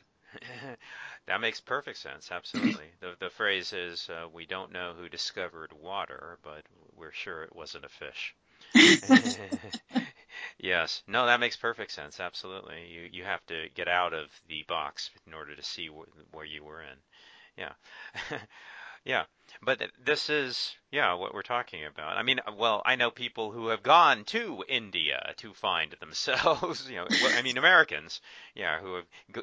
That 1.30 1.42
makes 1.42 1.62
perfect 1.62 1.98
sense. 2.00 2.32
Absolutely. 2.32 2.92
the, 3.02 3.16
the 3.20 3.30
phrase 3.32 3.74
is 3.74 4.10
uh, 4.10 4.28
we 4.34 4.46
don't 4.46 4.72
know 4.74 4.94
who 4.98 5.10
discovered 5.10 5.74
water, 5.74 6.40
but 6.44 6.64
we're 6.96 7.14
sure 7.14 7.44
it 7.44 7.56
wasn't 7.56 7.86
a 7.86 7.90
fish. 7.90 8.36
yes. 10.60 11.04
No, 11.08 11.26
that 11.28 11.40
makes 11.40 11.58
perfect 11.58 11.92
sense. 11.92 12.20
Absolutely. 12.20 12.88
You 12.88 13.10
you 13.12 13.24
have 13.26 13.46
to 13.48 13.70
get 13.76 13.88
out 13.88 14.14
of 14.14 14.30
the 14.48 14.64
box 14.68 15.12
in 15.28 15.34
order 15.34 15.56
to 15.56 15.64
see 15.64 15.88
wh- 15.88 16.34
where 16.36 16.46
you 16.46 16.64
were 16.64 16.82
in. 16.82 16.98
Yeah. 17.58 17.74
yeah. 19.06 19.26
But 19.62 19.82
this 20.04 20.30
is, 20.30 20.76
yeah, 20.92 21.14
what 21.14 21.34
we're 21.34 21.42
talking 21.42 21.86
about. 21.86 22.18
I 22.18 22.24
mean, 22.24 22.40
well, 22.58 22.82
I 22.86 22.96
know 22.96 23.12
people 23.12 23.52
who 23.52 23.68
have 23.68 23.84
gone 23.84 24.24
to 24.26 24.64
India 24.68 25.34
to 25.38 25.54
find 25.54 25.96
themselves. 26.00 26.88
You 26.90 26.96
know, 26.96 27.08
I 27.38 27.42
mean, 27.42 27.58
Americans, 27.58 28.20
yeah, 28.56 28.80
who 28.80 28.96
have 28.96 29.06
go, 29.32 29.42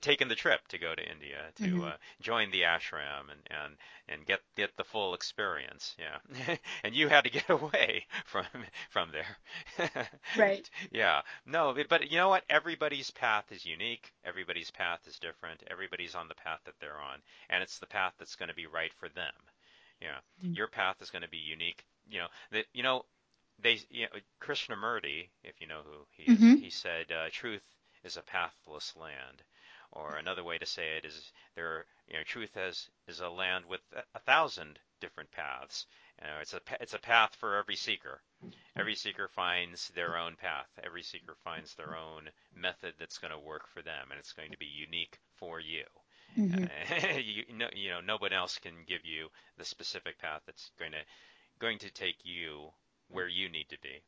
taken 0.00 0.28
the 0.28 0.34
trip 0.34 0.66
to 0.68 0.78
go 0.78 0.94
to 0.94 1.10
India 1.10 1.38
to 1.56 1.62
mm-hmm. 1.62 1.84
uh, 1.84 1.92
join 2.20 2.50
the 2.50 2.62
ashram 2.62 3.30
and 3.30 3.40
and 3.50 3.76
and 4.08 4.26
get 4.26 4.40
get 4.56 4.76
the 4.76 4.84
full 4.84 5.14
experience. 5.14 5.94
Yeah, 5.98 6.56
and 6.84 6.94
you 6.94 7.08
had 7.08 7.24
to 7.24 7.30
get 7.30 7.48
away 7.48 8.06
from 8.26 8.46
from 8.90 9.10
there. 9.12 9.88
right. 10.36 10.68
Yeah. 10.90 11.22
No, 11.46 11.74
but 11.88 12.10
you 12.10 12.16
know 12.16 12.30
what? 12.30 12.44
Everybody's 12.48 13.10
path 13.10 13.50
is 13.50 13.64
unique. 13.64 14.12
Everybody's 14.24 14.70
path 14.70 15.00
is 15.06 15.18
different. 15.18 15.62
Everybody's 15.70 16.14
on 16.14 16.28
the 16.28 16.34
path 16.34 16.60
that 16.64 16.74
they're 16.80 17.00
on, 17.00 17.20
and 17.48 17.62
it's 17.62 17.78
the 17.78 17.86
path 17.86 18.14
that's 18.18 18.36
going 18.36 18.48
to 18.48 18.54
be 18.54 18.66
right 18.66 18.92
for 18.94 19.08
them. 19.08 19.31
Yeah, 20.02 20.18
mm-hmm. 20.42 20.54
your 20.54 20.68
path 20.68 20.96
is 21.00 21.10
going 21.10 21.22
to 21.22 21.28
be 21.28 21.38
unique. 21.38 21.84
You 22.10 22.20
know 22.20 22.28
that 22.50 22.66
you 22.72 22.82
know 22.82 23.04
they 23.62 23.78
you 23.90 24.02
know 24.02 24.18
Krishnamurti, 24.40 25.28
if 25.44 25.60
you 25.60 25.66
know 25.66 25.82
who 25.84 26.06
he 26.10 26.32
mm-hmm. 26.32 26.54
is, 26.54 26.60
he 26.60 26.70
said 26.70 27.12
uh, 27.12 27.28
truth 27.30 27.62
is 28.04 28.16
a 28.16 28.22
pathless 28.22 28.94
land, 28.96 29.42
or 29.92 30.16
another 30.16 30.42
way 30.42 30.58
to 30.58 30.66
say 30.66 30.96
it 30.96 31.04
is 31.04 31.32
there 31.54 31.86
you 32.08 32.14
know 32.14 32.24
truth 32.24 32.54
has 32.54 32.88
is 33.06 33.20
a 33.20 33.28
land 33.28 33.66
with 33.66 33.80
a, 33.94 34.02
a 34.14 34.20
thousand 34.20 34.78
different 35.00 35.30
paths. 35.32 35.86
You 36.20 36.28
know, 36.28 36.38
it's 36.40 36.54
a 36.54 36.60
it's 36.80 36.94
a 36.94 36.98
path 36.98 37.34
for 37.36 37.56
every 37.56 37.76
seeker. 37.76 38.20
Every 38.76 38.94
seeker 38.94 39.28
finds 39.28 39.88
their 39.88 40.16
own 40.16 40.36
path. 40.36 40.68
Every 40.82 41.02
seeker 41.02 41.36
finds 41.44 41.74
their 41.74 41.96
own 41.96 42.30
method 42.54 42.94
that's 42.98 43.18
going 43.18 43.32
to 43.32 43.38
work 43.38 43.68
for 43.68 43.82
them, 43.82 44.10
and 44.10 44.18
it's 44.18 44.32
going 44.32 44.52
to 44.52 44.58
be 44.58 44.66
unique 44.66 45.18
for 45.34 45.60
you. 45.60 45.84
Mm-hmm. 46.38 46.64
You, 47.24 47.44
no, 47.54 47.66
you 47.74 47.90
know, 47.90 48.00
no 48.00 48.16
one 48.16 48.32
else 48.32 48.58
can 48.58 48.72
give 48.86 49.04
you 49.04 49.28
the 49.58 49.64
specific 49.64 50.18
path 50.18 50.42
that's 50.46 50.70
going 50.78 50.92
to 50.92 50.98
going 51.58 51.78
to 51.78 51.90
take 51.90 52.16
you 52.24 52.68
where 53.08 53.28
you 53.28 53.48
need 53.48 53.68
to 53.68 53.78
be. 53.82 54.02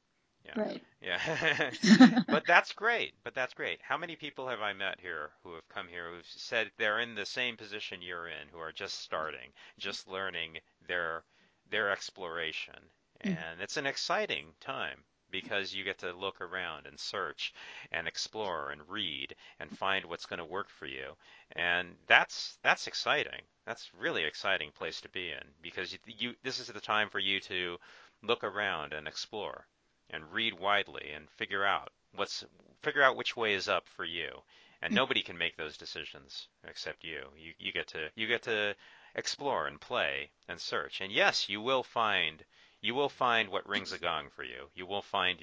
Yeah. 0.44 0.60
Right. 0.60 0.82
Yeah. 1.00 2.20
but 2.28 2.46
that's 2.46 2.72
great. 2.72 3.14
But 3.24 3.34
that's 3.34 3.54
great. 3.54 3.80
How 3.82 3.96
many 3.96 4.16
people 4.16 4.48
have 4.48 4.60
I 4.60 4.72
met 4.72 4.98
here 5.00 5.30
who 5.42 5.54
have 5.54 5.68
come 5.68 5.88
here 5.88 6.10
who've 6.10 6.26
said 6.26 6.70
they're 6.78 7.00
in 7.00 7.14
the 7.14 7.26
same 7.26 7.56
position 7.56 8.02
you're 8.02 8.28
in, 8.28 8.48
who 8.52 8.58
are 8.58 8.72
just 8.72 9.00
starting, 9.00 9.52
just 9.78 10.08
learning 10.08 10.58
their 10.86 11.24
their 11.70 11.90
exploration, 11.90 12.74
mm. 12.74 13.30
and 13.30 13.36
mm-hmm. 13.36 13.62
it's 13.62 13.76
an 13.76 13.86
exciting 13.86 14.46
time 14.60 15.04
because 15.34 15.74
you 15.74 15.82
get 15.82 15.98
to 15.98 16.12
look 16.12 16.40
around 16.40 16.86
and 16.86 16.96
search 16.96 17.52
and 17.90 18.06
explore 18.06 18.70
and 18.70 18.80
read 18.88 19.34
and 19.58 19.76
find 19.76 20.04
what's 20.04 20.26
going 20.26 20.38
to 20.38 20.44
work 20.44 20.68
for 20.70 20.86
you. 20.86 21.16
And 21.56 21.96
that's 22.06 22.56
that's 22.62 22.86
exciting. 22.86 23.42
That's 23.66 23.90
really 23.98 24.22
exciting 24.22 24.70
place 24.70 25.00
to 25.00 25.08
be 25.08 25.32
in 25.32 25.42
because 25.60 25.92
you, 25.92 25.98
you 26.06 26.34
this 26.44 26.60
is 26.60 26.68
the 26.68 26.80
time 26.80 27.10
for 27.10 27.18
you 27.18 27.40
to 27.40 27.78
look 28.22 28.44
around 28.44 28.92
and 28.92 29.08
explore 29.08 29.66
and 30.08 30.32
read 30.32 30.54
widely 30.54 31.10
and 31.12 31.28
figure 31.30 31.64
out 31.64 31.90
what's 32.14 32.44
figure 32.82 33.02
out 33.02 33.16
which 33.16 33.36
way 33.36 33.54
is 33.54 33.68
up 33.68 33.88
for 33.88 34.04
you. 34.04 34.40
And 34.82 34.92
hmm. 34.92 34.96
nobody 34.96 35.22
can 35.22 35.36
make 35.36 35.56
those 35.56 35.76
decisions 35.76 36.46
except 36.62 37.02
you. 37.02 37.24
You 37.36 37.54
you 37.58 37.72
get 37.72 37.88
to 37.88 38.08
you 38.14 38.28
get 38.28 38.44
to 38.44 38.76
explore 39.16 39.66
and 39.66 39.80
play 39.80 40.30
and 40.46 40.60
search. 40.60 41.00
And 41.00 41.10
yes, 41.10 41.48
you 41.48 41.60
will 41.60 41.82
find 41.82 42.44
you 42.84 42.94
will 42.94 43.08
find 43.08 43.48
what 43.48 43.68
rings 43.68 43.92
a 43.92 43.98
gong 43.98 44.26
for 44.36 44.44
you. 44.44 44.68
You 44.74 44.86
will 44.86 45.02
find, 45.02 45.38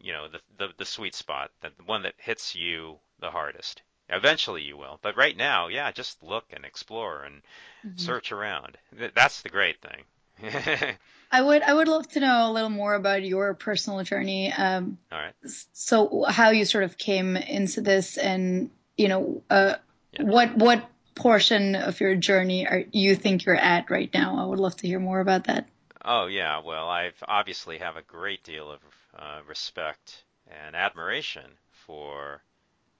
you 0.00 0.12
know, 0.12 0.28
the 0.28 0.40
the, 0.58 0.72
the 0.78 0.84
sweet 0.84 1.14
spot, 1.14 1.50
the 1.60 1.70
one 1.84 2.02
that 2.02 2.14
hits 2.16 2.54
you 2.54 2.96
the 3.20 3.30
hardest. 3.30 3.82
Eventually 4.08 4.62
you 4.62 4.76
will, 4.76 4.98
but 5.02 5.16
right 5.16 5.36
now, 5.36 5.68
yeah, 5.68 5.90
just 5.90 6.22
look 6.22 6.44
and 6.52 6.64
explore 6.64 7.22
and 7.22 7.36
mm-hmm. 7.86 7.96
search 7.96 8.32
around. 8.32 8.76
That's 9.14 9.40
the 9.42 9.48
great 9.48 9.76
thing. 9.80 10.04
I 11.30 11.40
would 11.40 11.62
I 11.62 11.72
would 11.72 11.88
love 11.88 12.08
to 12.10 12.20
know 12.20 12.50
a 12.50 12.52
little 12.52 12.70
more 12.70 12.94
about 12.94 13.22
your 13.22 13.54
personal 13.54 14.02
journey. 14.02 14.52
Um, 14.52 14.98
All 15.12 15.18
right. 15.18 15.32
So 15.72 16.24
how 16.28 16.50
you 16.50 16.64
sort 16.64 16.84
of 16.84 16.98
came 16.98 17.36
into 17.36 17.80
this, 17.80 18.18
and 18.18 18.70
you 18.96 19.08
know, 19.08 19.42
uh, 19.48 19.74
yeah. 20.12 20.22
what 20.24 20.56
what 20.56 20.84
portion 21.14 21.76
of 21.76 22.00
your 22.00 22.16
journey 22.16 22.66
are 22.66 22.84
you 22.90 23.14
think 23.14 23.44
you're 23.44 23.54
at 23.54 23.90
right 23.90 24.10
now? 24.12 24.38
I 24.38 24.46
would 24.46 24.58
love 24.58 24.76
to 24.76 24.86
hear 24.86 24.98
more 24.98 25.20
about 25.20 25.44
that. 25.44 25.66
Oh 26.06 26.26
yeah, 26.26 26.58
well 26.58 26.90
I've 26.90 27.22
obviously 27.26 27.78
have 27.78 27.96
a 27.96 28.02
great 28.02 28.44
deal 28.44 28.70
of 28.70 28.80
uh, 29.16 29.40
respect 29.46 30.24
and 30.46 30.76
admiration 30.76 31.56
for 31.70 32.42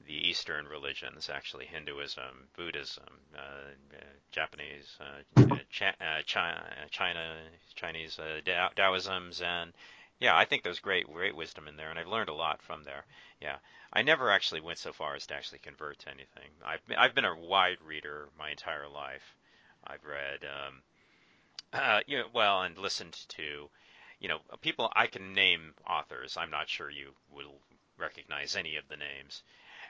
the 0.07 0.15
Eastern 0.15 0.67
religions, 0.67 1.29
actually 1.29 1.67
Hinduism, 1.67 2.49
Buddhism, 2.57 3.21
uh, 3.37 3.73
uh, 3.95 4.05
Japanese, 4.31 4.97
uh, 5.01 5.43
uh 5.43 5.59
China, 5.69 6.65
China, 6.91 7.37
Chinese 7.75 8.19
uh, 8.19 8.41
Taoisms, 8.75 9.43
and 9.43 9.75
yeah, 10.19 10.35
I 10.35 10.47
think 10.47 10.63
there's 10.63 10.81
great, 10.81 11.07
great 11.07 11.37
wisdom 11.37 11.69
in 11.69 11.77
there, 11.77 11.91
and 11.91 11.99
I've 11.99 12.07
learned 12.07 12.31
a 12.31 12.35
lot 12.35 12.63
from 12.63 12.85
there. 12.85 13.05
Yeah, 13.39 13.57
I 13.93 14.01
never 14.01 14.31
actually 14.31 14.63
went 14.63 14.79
so 14.79 14.95
far 14.95 15.15
as 15.15 15.27
to 15.27 15.35
actually 15.35 15.59
convert 15.59 15.99
to 16.01 16.09
anything. 16.09 16.51
I've 16.65 16.81
I've 16.97 17.15
been 17.15 17.27
a 17.27 17.37
wide 17.37 17.83
reader 17.85 18.31
my 18.39 18.51
entire 18.51 18.89
life. 18.89 19.37
I've 19.87 20.05
read. 20.05 20.45
Um, 20.45 20.83
uh, 21.75 22.01
you 22.07 22.19
know, 22.19 22.25
well, 22.33 22.63
and 22.63 22.79
listened 22.79 23.19
to, 23.29 23.69
you 24.21 24.29
know, 24.29 24.39
people. 24.61 24.91
I 24.95 25.07
can 25.07 25.35
name 25.35 25.75
authors. 25.89 26.37
I'm 26.37 26.51
not 26.51 26.69
sure 26.69 26.91
you 26.91 27.13
will 27.31 27.61
recognize 27.99 28.57
any 28.57 28.77
of 28.77 28.89
the 28.89 28.97
names. 28.97 29.43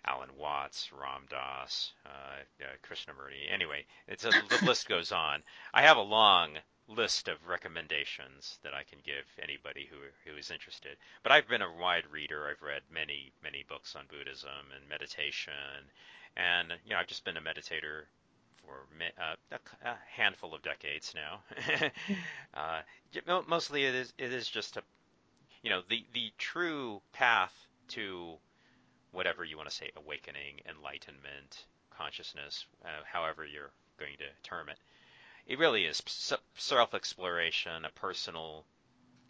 Alan 0.06 0.36
Watts, 0.36 0.92
Ram 0.92 1.26
Dass, 1.30 1.92
uh, 2.04 2.42
uh, 2.62 2.76
Krishnamurti. 2.82 3.50
Anyway, 3.50 3.86
it's 4.06 4.24
a, 4.24 4.30
the 4.30 4.64
list 4.64 4.88
goes 4.94 5.12
on. 5.12 5.42
I 5.72 5.82
have 5.82 5.96
a 5.96 6.02
long 6.02 6.58
list 6.88 7.28
of 7.28 7.46
recommendations 7.46 8.58
that 8.62 8.74
I 8.74 8.82
can 8.82 8.98
give 9.02 9.24
anybody 9.42 9.88
who 9.90 9.96
who 10.24 10.36
is 10.36 10.50
interested. 10.50 10.98
But 11.22 11.32
I've 11.32 11.48
been 11.48 11.62
a 11.62 11.72
wide 11.72 12.06
reader. 12.10 12.48
I've 12.48 12.62
read 12.62 12.82
many 12.90 13.32
many 13.42 13.64
books 13.68 13.96
on 13.96 14.06
Buddhism 14.06 14.72
and 14.74 14.88
meditation, 14.88 15.90
and 16.36 16.72
you 16.84 16.90
know 16.90 16.98
I've 16.98 17.06
just 17.06 17.24
been 17.24 17.38
a 17.38 17.42
meditator 17.42 18.04
for 18.66 18.87
uh, 19.18 19.59
a, 19.85 19.94
handful 20.16 20.55
of 20.55 20.62
decades 20.62 21.14
now. 21.14 21.40
uh, 22.55 22.81
mostly 23.46 23.85
it 23.85 23.94
is 23.94 24.12
it 24.18 24.33
is 24.33 24.48
just 24.48 24.77
a 24.77 24.83
you 25.62 25.70
know 25.70 25.83
the 25.88 26.05
the 26.12 26.33
true 26.38 27.00
path 27.12 27.55
to 27.88 28.35
whatever 29.12 29.44
you 29.44 29.57
want 29.57 29.68
to 29.68 29.74
say 29.74 29.90
awakening, 29.96 30.61
enlightenment, 30.68 31.66
consciousness, 31.96 32.66
uh, 32.85 32.88
however 33.05 33.44
you're 33.44 33.70
going 33.98 34.16
to 34.18 34.48
term 34.48 34.68
it 34.68 34.79
it 35.46 35.59
really 35.59 35.85
is 35.85 36.03
self 36.57 36.94
exploration, 36.94 37.85
a 37.85 37.90
personal 37.90 38.64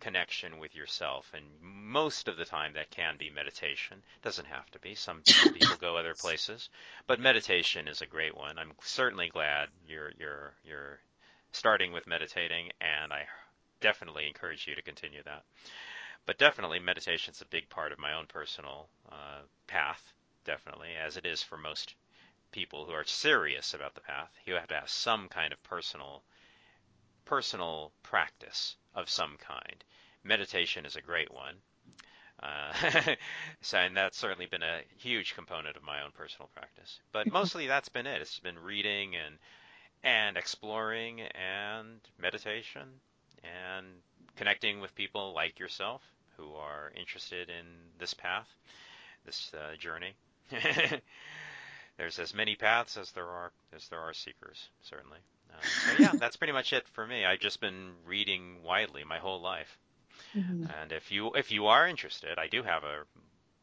connection 0.00 0.58
with 0.58 0.74
yourself. 0.74 1.30
And 1.34 1.44
most 1.60 2.28
of 2.28 2.36
the 2.36 2.44
time, 2.44 2.74
that 2.74 2.90
can 2.90 3.16
be 3.16 3.30
meditation. 3.30 4.02
Doesn't 4.22 4.46
have 4.46 4.70
to 4.72 4.78
be. 4.78 4.94
Some 4.94 5.22
people 5.54 5.76
go 5.78 5.96
other 5.96 6.14
places, 6.14 6.68
but 7.06 7.20
meditation 7.20 7.88
is 7.88 8.02
a 8.02 8.06
great 8.06 8.36
one. 8.36 8.58
I'm 8.58 8.72
certainly 8.82 9.28
glad 9.28 9.68
you're 9.86 10.12
you're 10.18 10.54
you're 10.64 11.00
starting 11.52 11.92
with 11.92 12.06
meditating, 12.06 12.70
and 12.80 13.12
I 13.12 13.26
definitely 13.80 14.26
encourage 14.26 14.66
you 14.66 14.74
to 14.74 14.82
continue 14.82 15.22
that. 15.24 15.44
But 16.26 16.38
definitely, 16.38 16.78
meditation 16.78 17.32
is 17.32 17.42
a 17.42 17.46
big 17.46 17.68
part 17.68 17.92
of 17.92 17.98
my 17.98 18.14
own 18.14 18.26
personal 18.26 18.88
uh, 19.10 19.42
path. 19.66 20.12
Definitely, 20.44 20.90
as 20.96 21.16
it 21.16 21.26
is 21.26 21.42
for 21.42 21.56
most 21.56 21.94
people 22.52 22.84
who 22.84 22.92
are 22.92 23.04
serious 23.04 23.74
about 23.74 23.94
the 23.94 24.00
path, 24.00 24.30
you 24.44 24.54
have 24.54 24.68
to 24.68 24.74
have 24.74 24.88
some 24.88 25.28
kind 25.28 25.52
of 25.52 25.62
personal 25.62 26.22
personal 27.24 27.90
practice 28.02 28.76
of 28.94 29.08
some 29.08 29.36
kind. 29.38 29.84
Meditation 30.22 30.86
is 30.86 30.96
a 30.96 31.02
great 31.02 31.32
one. 31.32 31.56
Uh, 32.42 33.14
so, 33.62 33.78
and 33.78 33.96
that's 33.96 34.18
certainly 34.18 34.46
been 34.46 34.62
a 34.62 34.80
huge 34.98 35.34
component 35.34 35.76
of 35.76 35.82
my 35.82 36.02
own 36.02 36.10
personal 36.12 36.48
practice. 36.54 37.00
But 37.12 37.26
mostly 37.32 37.66
that's 37.66 37.88
been 37.88 38.06
it. 38.06 38.20
It's 38.20 38.38
been 38.38 38.58
reading 38.58 39.16
and 39.16 39.38
and 40.02 40.36
exploring 40.36 41.20
and 41.20 42.00
meditation 42.18 43.00
and 43.42 43.86
connecting 44.36 44.80
with 44.80 44.94
people 44.94 45.32
like 45.32 45.58
yourself 45.58 46.02
who 46.36 46.54
are 46.54 46.92
interested 46.94 47.48
in 47.48 47.64
this 47.98 48.12
path, 48.12 48.48
this 49.24 49.52
uh, 49.54 49.76
journey. 49.76 50.12
there's 51.96 52.18
as 52.18 52.34
many 52.34 52.54
paths 52.54 52.98
as 52.98 53.12
there 53.12 53.28
are 53.28 53.52
as 53.74 53.88
there 53.88 54.00
are 54.00 54.12
seekers, 54.12 54.68
certainly. 54.82 55.18
Uh, 55.54 55.96
so 55.96 56.02
yeah, 56.02 56.12
that's 56.14 56.36
pretty 56.36 56.52
much 56.52 56.72
it 56.72 56.86
for 56.88 57.06
me. 57.06 57.24
I've 57.24 57.40
just 57.40 57.60
been 57.60 57.92
reading 58.06 58.62
widely 58.64 59.04
my 59.04 59.18
whole 59.18 59.40
life, 59.40 59.78
mm-hmm. 60.34 60.66
and 60.80 60.92
if 60.92 61.12
you 61.12 61.32
if 61.34 61.52
you 61.52 61.66
are 61.66 61.86
interested, 61.86 62.38
I 62.38 62.48
do 62.48 62.62
have 62.62 62.84
a 62.84 63.04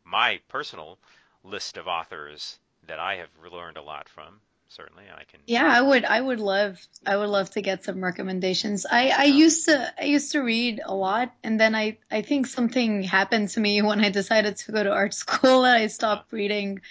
my 0.05 0.39
personal 0.49 0.97
list 1.43 1.77
of 1.77 1.87
authors 1.87 2.59
that 2.87 2.99
I 2.99 3.17
have 3.17 3.29
learned 3.51 3.77
a 3.77 3.81
lot 3.81 4.09
from. 4.09 4.39
Certainly, 4.69 5.03
I 5.13 5.25
can. 5.25 5.41
Yeah, 5.47 5.67
I 5.67 5.81
would. 5.81 6.05
I 6.05 6.21
would 6.21 6.39
love. 6.39 6.79
I 7.05 7.17
would 7.17 7.27
love 7.27 7.49
to 7.51 7.61
get 7.61 7.83
some 7.83 8.01
recommendations. 8.01 8.85
I, 8.89 9.09
I 9.09 9.23
used 9.25 9.65
to. 9.65 9.93
I 9.99 10.05
used 10.05 10.31
to 10.31 10.39
read 10.39 10.79
a 10.85 10.95
lot, 10.95 11.33
and 11.43 11.59
then 11.59 11.75
I. 11.75 11.97
I 12.09 12.21
think 12.21 12.47
something 12.47 13.03
happened 13.03 13.49
to 13.49 13.59
me 13.59 13.81
when 13.89 13.99
I 13.99 14.11
decided 14.11 14.55
to 14.57 14.71
go 14.71 14.81
to 14.81 14.91
art 14.91 15.13
school, 15.23 15.65
and 15.65 15.83
I 15.83 15.87
stopped 15.87 16.31
reading. 16.31 16.81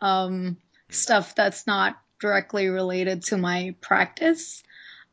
Um, 0.00 0.56
stuff 0.90 1.34
that's 1.34 1.66
not 1.66 1.96
directly 2.20 2.68
related 2.68 3.22
to 3.24 3.36
my 3.36 3.74
practice. 3.80 4.62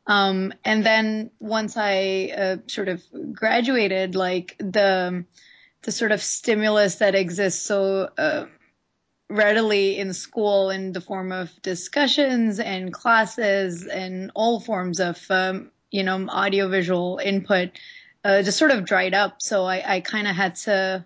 Um, 0.06 0.54
and 0.64 0.84
then 0.84 1.30
once 1.40 1.76
I 1.76 2.32
uh, 2.36 2.56
sort 2.68 2.88
of 2.88 3.02
graduated, 3.32 4.14
like 4.14 4.56
the 4.58 5.24
the 5.82 5.92
sort 5.92 6.12
of 6.12 6.22
stimulus 6.22 6.96
that 6.96 7.14
exists 7.14 7.62
so 7.62 8.10
uh, 8.18 8.46
readily 9.28 9.98
in 9.98 10.12
school 10.12 10.70
in 10.70 10.92
the 10.92 11.00
form 11.00 11.32
of 11.32 11.50
discussions 11.62 12.58
and 12.58 12.92
classes 12.92 13.86
and 13.86 14.32
all 14.34 14.58
forms 14.58 15.00
of 15.00 15.24
um, 15.30 15.70
you 15.90 16.02
know 16.02 16.26
audiovisual 16.28 17.20
input 17.22 17.70
uh, 18.24 18.42
just 18.42 18.58
sort 18.58 18.72
of 18.72 18.84
dried 18.84 19.14
up. 19.14 19.40
So 19.40 19.64
I, 19.64 19.96
I 19.96 20.00
kind 20.00 20.26
of 20.26 20.34
had 20.34 20.56
to 20.56 21.04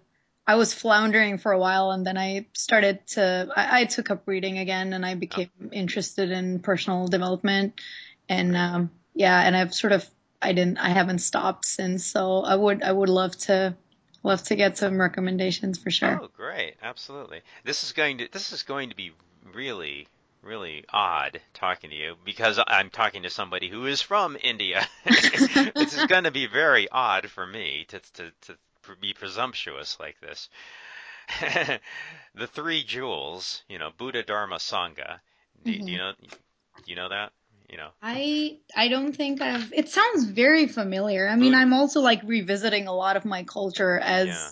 I 0.50 0.56
was 0.56 0.74
floundering 0.74 1.38
for 1.38 1.52
a 1.52 1.58
while 1.60 1.92
and 1.92 2.04
then 2.04 2.18
I 2.18 2.46
started 2.54 3.06
to, 3.14 3.48
I, 3.54 3.82
I 3.82 3.84
took 3.84 4.10
up 4.10 4.26
reading 4.26 4.58
again 4.58 4.92
and 4.92 5.06
I 5.06 5.14
became 5.14 5.48
oh. 5.62 5.68
interested 5.70 6.32
in 6.32 6.58
personal 6.58 7.06
development. 7.06 7.80
And, 8.28 8.56
um, 8.56 8.90
yeah, 9.14 9.40
and 9.40 9.56
I've 9.56 9.72
sort 9.72 9.92
of, 9.92 10.04
I 10.42 10.52
didn't, 10.52 10.78
I 10.78 10.88
haven't 10.88 11.20
stopped 11.20 11.66
since. 11.66 12.04
So 12.04 12.40
I 12.40 12.56
would, 12.56 12.82
I 12.82 12.90
would 12.90 13.08
love 13.08 13.36
to, 13.46 13.76
love 14.24 14.42
to 14.44 14.56
get 14.56 14.76
some 14.76 15.00
recommendations 15.00 15.78
for 15.78 15.92
sure. 15.92 16.18
Oh, 16.20 16.28
great. 16.36 16.74
Absolutely. 16.82 17.42
This 17.62 17.84
is 17.84 17.92
going 17.92 18.18
to, 18.18 18.28
this 18.32 18.52
is 18.52 18.64
going 18.64 18.90
to 18.90 18.96
be 18.96 19.12
really, 19.54 20.08
really 20.42 20.84
odd 20.92 21.40
talking 21.54 21.90
to 21.90 21.96
you 21.96 22.16
because 22.24 22.58
I'm 22.66 22.90
talking 22.90 23.22
to 23.22 23.30
somebody 23.30 23.68
who 23.68 23.86
is 23.86 24.02
from 24.02 24.36
India. 24.42 24.84
this 25.04 25.96
is 25.96 26.06
going 26.06 26.24
to 26.24 26.32
be 26.32 26.48
very 26.48 26.88
odd 26.90 27.30
for 27.30 27.46
me 27.46 27.86
to, 27.90 28.00
to, 28.14 28.32
to 28.48 28.56
be 29.00 29.12
presumptuous 29.12 29.98
like 30.00 30.16
this. 30.20 30.48
the 32.34 32.46
three 32.46 32.82
jewels, 32.82 33.62
you 33.68 33.78
know, 33.78 33.90
Buddha, 33.96 34.22
Dharma, 34.22 34.56
Sangha. 34.56 35.20
Do, 35.64 35.72
mm-hmm. 35.72 35.86
do, 35.86 35.92
you 35.92 35.98
know? 35.98 36.12
Do 36.20 36.84
you 36.86 36.96
know 36.96 37.08
that? 37.08 37.32
You 37.68 37.76
know. 37.76 37.90
I 38.02 38.58
I 38.74 38.88
don't 38.88 39.14
think 39.14 39.40
I've. 39.40 39.72
It 39.72 39.88
sounds 39.88 40.24
very 40.24 40.66
familiar. 40.66 41.28
I 41.28 41.36
mean, 41.36 41.52
Buddha. 41.52 41.62
I'm 41.62 41.72
also 41.72 42.00
like 42.00 42.22
revisiting 42.24 42.88
a 42.88 42.94
lot 42.94 43.16
of 43.16 43.24
my 43.24 43.44
culture 43.44 43.98
as 43.98 44.28
yeah. 44.28 44.48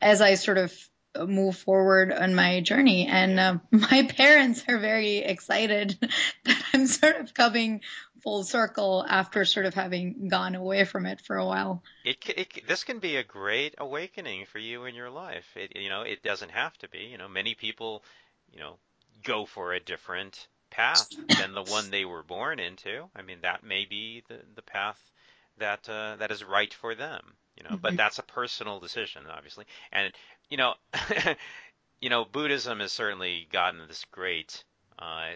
as 0.00 0.20
I 0.20 0.34
sort 0.34 0.58
of 0.58 0.72
move 1.18 1.56
forward 1.56 2.12
on 2.12 2.34
my 2.34 2.60
journey. 2.60 3.06
And 3.06 3.38
uh, 3.38 3.58
my 3.70 4.08
parents 4.16 4.64
are 4.68 4.78
very 4.78 5.18
excited 5.18 5.98
that 6.44 6.62
I'm 6.72 6.86
sort 6.86 7.16
of 7.16 7.34
coming 7.34 7.80
full 8.22 8.44
circle 8.44 9.04
after 9.08 9.44
sort 9.44 9.66
of 9.66 9.74
having 9.74 10.28
gone 10.28 10.54
away 10.54 10.84
from 10.84 11.06
it 11.06 11.20
for 11.20 11.36
a 11.36 11.44
while. 11.44 11.82
It, 12.04 12.18
it 12.28 12.68
this 12.68 12.84
can 12.84 13.00
be 13.00 13.16
a 13.16 13.24
great 13.24 13.74
awakening 13.78 14.46
for 14.46 14.58
you 14.58 14.84
in 14.84 14.94
your 14.94 15.10
life. 15.10 15.46
It, 15.56 15.76
you 15.76 15.88
know, 15.88 16.02
it 16.02 16.22
doesn't 16.22 16.50
have 16.50 16.76
to 16.78 16.88
be. 16.88 17.08
You 17.10 17.18
know, 17.18 17.28
many 17.28 17.54
people, 17.54 18.04
you 18.52 18.60
know, 18.60 18.76
go 19.24 19.44
for 19.44 19.72
a 19.72 19.80
different 19.80 20.46
path 20.70 21.08
than 21.38 21.52
the 21.52 21.64
one 21.64 21.90
they 21.90 22.04
were 22.04 22.22
born 22.22 22.58
into. 22.58 23.04
I 23.14 23.22
mean, 23.22 23.38
that 23.42 23.64
may 23.64 23.84
be 23.84 24.22
the 24.28 24.40
the 24.54 24.62
path 24.62 24.98
that 25.58 25.88
uh, 25.88 26.16
that 26.16 26.30
is 26.30 26.44
right 26.44 26.72
for 26.72 26.94
them. 26.94 27.34
You 27.62 27.68
know, 27.68 27.76
mm-hmm. 27.76 27.82
but 27.82 27.96
that's 27.96 28.18
a 28.18 28.22
personal 28.22 28.80
decision, 28.80 29.22
obviously. 29.30 29.66
And 29.92 30.12
you 30.50 30.56
know, 30.56 30.74
you 32.00 32.10
know, 32.10 32.24
Buddhism 32.24 32.80
has 32.80 32.92
certainly 32.92 33.46
gotten 33.52 33.86
this 33.86 34.04
great 34.10 34.64
uh, 34.98 35.30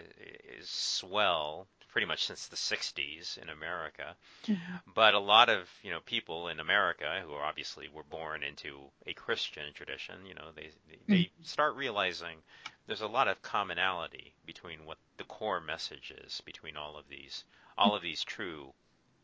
swell 0.61 1.67
pretty 1.89 2.05
much 2.05 2.25
since 2.25 2.47
the 2.47 2.55
60s 2.55 3.37
in 3.39 3.49
America. 3.49 4.15
Mm-hmm. 4.45 4.75
But 4.93 5.15
a 5.15 5.19
lot 5.19 5.49
of, 5.49 5.67
you 5.81 5.89
know, 5.89 5.99
people 6.05 6.49
in 6.49 6.59
America 6.59 7.21
who 7.25 7.33
obviously 7.33 7.87
were 7.87 8.03
born 8.03 8.43
into 8.43 8.81
a 9.07 9.13
Christian 9.13 9.73
tradition, 9.73 10.25
you 10.27 10.35
know, 10.35 10.49
they 10.55 10.69
they 11.07 11.15
mm-hmm. 11.15 11.43
start 11.43 11.75
realizing 11.75 12.37
there's 12.85 13.01
a 13.01 13.07
lot 13.07 13.27
of 13.27 13.41
commonality 13.41 14.33
between 14.45 14.85
what 14.85 14.97
the 15.17 15.23
core 15.23 15.59
message 15.59 16.13
is 16.23 16.41
between 16.41 16.77
all 16.77 16.97
of 16.97 17.07
these 17.09 17.45
all 17.77 17.95
of 17.95 18.01
these 18.01 18.23
true 18.23 18.73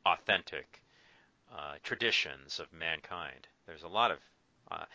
authentic 0.05 0.81
uh, 1.55 1.75
traditions 1.83 2.59
of 2.59 2.71
mankind. 2.73 3.47
There's 3.67 3.83
a 3.83 3.87
lot 3.87 4.11
of 4.11 4.17
uh, 4.71 4.85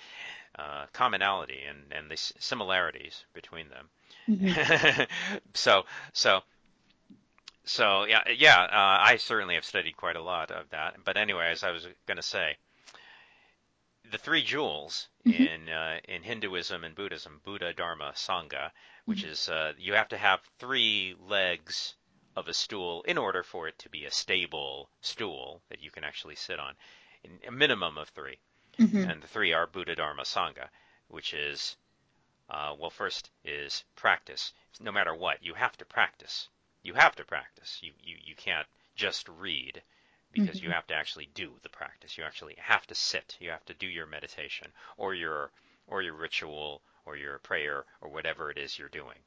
uh, 0.59 0.87
commonality 0.93 1.61
and, 1.69 1.93
and 1.93 2.11
the 2.11 2.17
similarities 2.17 3.25
between 3.33 3.69
them. 3.69 3.89
Mm-hmm. 4.29 5.03
so 5.55 5.85
so 6.13 6.43
so 7.65 8.05
yeah, 8.05 8.23
yeah, 8.37 8.61
uh, 8.61 8.99
I 9.01 9.17
certainly 9.19 9.55
have 9.55 9.65
studied 9.65 9.97
quite 9.97 10.17
a 10.17 10.23
lot 10.23 10.51
of 10.51 10.71
that. 10.71 10.97
But 11.05 11.17
anyway, 11.17 11.51
as 11.51 11.63
I 11.63 11.71
was 11.71 11.87
going 12.07 12.17
to 12.17 12.23
say, 12.23 12.57
the 14.11 14.19
three 14.19 14.43
jewels 14.43 15.09
mm-hmm. 15.27 15.43
in 15.43 15.69
uh, 15.69 15.99
in 16.09 16.23
Hinduism 16.23 16.83
and 16.85 16.95
Buddhism, 16.95 17.41
Buddha, 17.45 17.73
Dharma, 17.75 18.13
Sangha, 18.15 18.71
which 19.05 19.23
mm-hmm. 19.23 19.33
is 19.33 19.49
uh, 19.49 19.73
you 19.79 19.95
have 19.95 20.09
to 20.09 20.17
have 20.17 20.41
three 20.59 21.15
legs 21.29 21.95
of 22.39 22.49
a 22.49 22.55
stool 22.55 23.03
in 23.03 23.19
order 23.19 23.43
for 23.43 23.69
it 23.69 23.79
to 23.79 23.89
be 23.89 24.05
a 24.05 24.11
stable 24.11 24.91
stool 25.01 25.63
that 25.69 25.81
you 25.81 25.91
can 25.91 26.05
actually 26.05 26.37
sit 26.37 26.59
on, 26.59 26.75
in 27.25 27.39
a 27.47 27.51
minimum 27.51 27.99
of 27.99 28.09
3 28.11 28.39
mm-hmm. 28.79 29.11
and 29.11 29.23
the 29.23 29.29
three 29.29 29.53
are 29.53 29.67
Buddha, 29.67 29.95
Dharma, 29.95 30.23
Sangha, 30.23 30.69
which 31.09 31.35
is 31.35 31.77
uh, 32.51 32.75
well, 32.79 32.91
first 32.91 33.31
is 33.45 33.85
practice. 33.95 34.53
No 34.81 34.93
matter 34.93 35.15
what, 35.15 35.43
you 35.43 35.55
have 35.55 35.77
to 35.77 35.85
practice 35.85 36.49
you 36.83 36.95
have 36.95 37.17
to 37.17 37.25
practice. 37.25 37.79
You 37.83 37.93
you, 38.03 38.17
you 38.25 38.35
can't 38.35 38.67
just 38.95 39.29
read 39.29 39.83
because 40.33 40.57
mm-hmm. 40.57 40.67
you 40.67 40.71
have 40.71 40.87
to 40.87 40.95
actually 40.95 41.27
do 41.35 41.59
the 41.63 41.69
practice. 41.69 42.17
You 42.17 42.25
actually 42.25 42.55
have 42.59 42.87
to 42.87 42.95
sit. 42.95 43.37
You 43.41 43.51
have 43.51 43.65
to 43.67 43.75
do 43.75 43.87
your 43.87 44.07
meditation 44.07 44.73
or 44.97 45.15
your 45.15 45.51
or 45.87 46.03
your 46.03 46.15
ritual 46.15 46.83
or 47.05 47.17
your 47.17 47.39
prayer 47.39 47.85
or 48.01 48.09
whatever 48.11 48.51
it 48.51 48.59
is 48.59 48.79
you're 48.79 48.89
doing. 48.89 49.19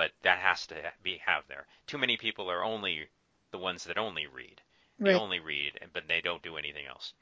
But 0.00 0.12
that 0.22 0.38
has 0.38 0.66
to 0.68 0.94
be 1.02 1.18
have 1.18 1.46
there. 1.46 1.66
Too 1.86 1.98
many 1.98 2.16
people 2.16 2.50
are 2.50 2.64
only 2.64 3.10
the 3.50 3.58
ones 3.58 3.84
that 3.84 3.98
only 3.98 4.26
read. 4.26 4.62
They 4.98 5.12
Right. 5.12 5.20
only 5.20 5.40
read, 5.40 5.78
but 5.92 6.08
they 6.08 6.22
don't 6.22 6.42
do 6.42 6.56
anything 6.56 6.86
else. 6.86 7.12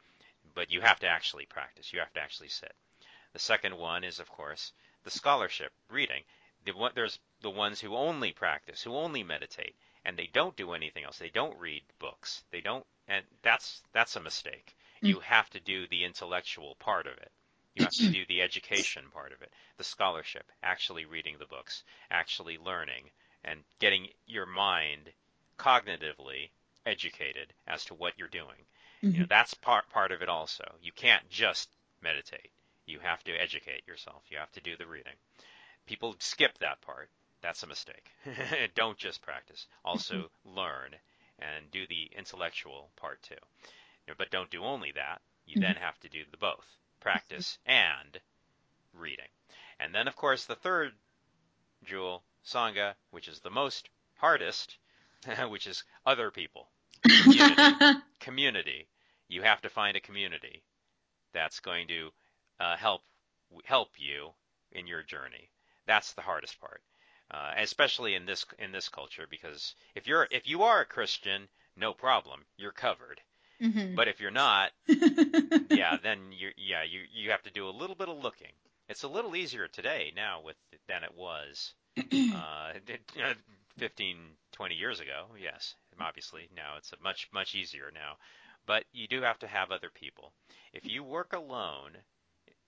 But 0.55 0.71
you 0.71 0.81
have 0.83 1.01
to 1.01 1.09
actually 1.09 1.45
practice. 1.45 1.93
You 1.93 1.99
have 1.99 2.12
to 2.12 2.21
actually 2.21 2.51
sit. 2.51 2.77
The 3.33 3.41
second 3.41 3.77
one 3.77 4.05
is, 4.05 4.21
of 4.21 4.31
course, 4.31 4.73
the 5.03 5.11
scholarship 5.11 5.73
reading. 5.88 6.23
The 6.64 6.93
there's 6.95 7.19
the 7.41 7.51
ones 7.51 7.81
who 7.81 7.97
only 7.97 8.31
practice, 8.33 8.85
who 8.85 8.95
only 8.95 9.25
meditate, 9.25 9.75
and 10.05 10.17
they 10.17 10.29
don't 10.29 10.55
do 10.55 10.73
anything 10.73 11.03
else. 11.03 11.19
They 11.19 11.31
don't 11.31 11.59
read 11.59 11.83
books. 11.99 12.45
They 12.53 12.61
don't, 12.61 12.87
and 13.09 13.27
that's 13.43 13.83
that's 13.91 14.14
a 14.14 14.21
mistake. 14.21 14.77
Mm. 15.03 15.09
You 15.09 15.19
have 15.19 15.51
to 15.51 15.59
do 15.59 15.88
the 15.88 16.05
intellectual 16.05 16.77
part 16.77 17.09
of 17.09 17.19
it. 17.19 17.33
You 17.79 17.85
have 17.85 17.93
to 17.95 18.11
do 18.11 18.27
the 18.27 18.43
education 18.49 19.05
part 19.12 19.33
of 19.33 19.43
it, 19.43 19.53
the 19.77 19.85
scholarship, 19.85 20.51
actually 20.62 21.05
reading 21.05 21.37
the 21.38 21.47
books, 21.47 21.85
actually 22.11 22.59
learning, 22.59 23.11
and 23.45 23.61
getting 23.79 24.09
your 24.27 24.47
mind 24.47 25.11
cognitively 25.59 26.51
educated 26.87 27.53
as 27.67 27.85
to 27.87 27.95
what 27.95 28.14
you're 28.17 28.29
doing. 28.29 28.67
You 29.01 29.09
know, 29.11 29.14
mm-hmm. 29.14 29.25
that's 29.29 29.55
part 29.55 29.88
part 29.91 30.11
of 30.11 30.23
it 30.23 30.29
also. 30.29 30.64
You 30.83 30.93
can't 30.93 31.29
just 31.29 31.69
meditate. 32.03 32.51
You 32.87 32.99
have 33.01 33.23
to 33.25 33.33
educate 33.33 33.87
yourself. 33.87 34.23
You 34.31 34.38
have 34.38 34.51
to 34.53 34.61
do 34.61 34.77
the 34.77 34.87
reading. 34.87 35.12
People 35.87 36.17
skip 36.19 36.59
that 36.59 36.81
part. 36.81 37.11
That's 37.43 37.62
a 37.62 37.67
mistake. 37.67 38.11
Don't 38.75 38.99
just 38.99 39.23
practice. 39.23 39.67
Also 39.85 40.14
mm-hmm. 40.14 40.59
learn 40.59 40.97
and 41.38 41.71
do 41.71 41.87
the 41.87 42.11
intellectual 42.17 42.91
part 42.97 43.23
too. 43.23 43.35
You 44.07 44.12
know, 44.12 44.14
but 44.19 44.31
don't 44.31 44.51
do 44.51 44.64
only 44.64 44.93
that. 44.93 45.21
You 45.47 45.55
mm-hmm. 45.55 45.62
then 45.62 45.77
have 45.77 45.99
to 46.01 46.09
do 46.09 46.25
the 46.31 46.37
both. 46.37 46.67
Practice 47.12 47.59
and 47.64 48.21
reading. 48.92 49.29
And 49.81 49.94
then 49.94 50.09
of 50.09 50.16
course 50.16 50.44
the 50.44 50.55
third 50.55 50.92
jewel, 51.85 52.23
Sangha, 52.44 52.94
which 53.11 53.29
is 53.29 53.40
the 53.40 53.51
most 53.51 53.88
hardest, 54.16 54.77
which 55.49 55.66
is 55.66 55.85
other 56.05 56.31
people. 56.31 56.68
Community 57.03 58.03
community. 58.21 58.88
You 59.29 59.42
have 59.42 59.62
to 59.62 59.71
find 59.71 59.97
a 59.97 60.01
community 60.01 60.62
that's 61.33 61.61
going 61.61 61.88
to 61.88 62.11
uh, 62.61 62.77
help 62.77 63.03
help 63.64 63.90
you 63.97 64.35
in 64.73 64.87
your 64.87 65.03
journey. 65.03 65.49
That's 65.87 66.12
the 66.12 66.23
hardest 66.23 66.61
part, 66.61 66.83
uh, 67.31 67.55
especially 67.57 68.14
in 68.14 68.27
this 68.27 68.44
in 68.59 68.73
this 68.73 68.88
culture. 68.88 69.27
Because 69.31 69.75
if 69.94 70.07
you're 70.07 70.29
if 70.31 70.47
you 70.47 70.62
are 70.62 70.81
a 70.81 70.87
Christian, 70.87 71.49
no 71.77 71.94
problem, 71.94 72.44
you're 72.57 72.73
covered. 72.73 73.21
Mhm. 73.61 73.94
But 73.97 74.09
if 74.09 74.21
you're 74.21 74.31
not, 74.31 74.73
yeah, 75.68 75.97
then 76.03 76.33
you 76.33 76.51
yeah 76.57 76.83
you 76.83 77.03
you 77.12 77.31
have 77.31 77.42
to 77.42 77.51
do 77.51 77.68
a 77.68 77.71
little 77.79 77.97
bit 77.97 78.09
of 78.09 78.18
looking. 78.18 78.53
It's 78.88 79.03
a 79.03 79.09
little 79.09 79.37
easier 79.37 79.68
today 79.68 80.12
now 80.14 80.40
with 80.40 80.57
than 80.88 81.05
it 81.05 81.14
was 81.14 81.75
uh, 82.31 82.73
15, 83.79 84.37
20 84.53 84.75
years 84.75 85.01
ago. 85.01 85.27
Yes, 85.38 85.75
obviously 86.01 86.49
now 86.57 86.77
it's 86.77 86.92
much 87.03 87.29
much 87.33 87.55
easier 87.55 87.90
now. 87.92 88.16
But 88.66 88.85
you 88.92 89.07
do 89.09 89.23
have 89.23 89.38
to 89.40 89.47
have 89.49 89.71
other 89.71 89.90
people. 89.90 90.33
If 90.73 90.88
you 90.88 91.03
work 91.05 91.33
alone, 91.33 91.97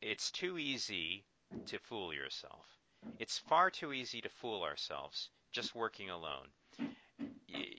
it's 0.03 0.31
too 0.31 0.59
easy 0.59 1.25
to 1.67 1.79
fool 1.79 2.13
yourself. 2.13 2.67
It's 3.19 3.39
far 3.39 3.71
too 3.71 3.93
easy 3.93 4.21
to 4.23 4.29
fool 4.29 4.63
ourselves 4.63 5.31
just 5.53 5.75
working 5.75 6.11
alone. 6.11 6.49
Y- 7.49 7.75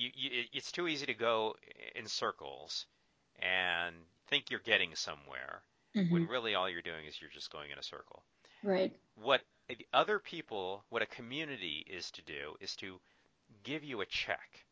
You, 0.00 0.10
you, 0.14 0.44
it's 0.52 0.72
too 0.72 0.88
easy 0.88 1.06
to 1.06 1.14
go 1.14 1.56
in 1.94 2.06
circles 2.06 2.86
and 3.40 3.94
think 4.28 4.50
you're 4.50 4.60
getting 4.60 4.94
somewhere 4.96 5.62
when 6.08 6.22
Mhm. 6.22 6.28
really 6.28 6.54
all 6.54 6.68
you're 6.68 6.82
doing 6.82 7.06
is 7.06 7.20
you're 7.20 7.30
just 7.30 7.50
going 7.52 7.70
in 7.70 7.78
a 7.78 7.82
circle 7.82 8.24
Right. 8.62 8.92
what 9.14 9.42
other 9.92 10.18
people, 10.18 10.84
what 10.88 11.02
a 11.02 11.06
community 11.06 11.84
is 11.88 12.10
to 12.12 12.22
do 12.22 12.56
is 12.60 12.74
to 12.76 13.00
give 13.64 13.84
you 13.84 14.00
a 14.00 14.06
check, 14.06 14.66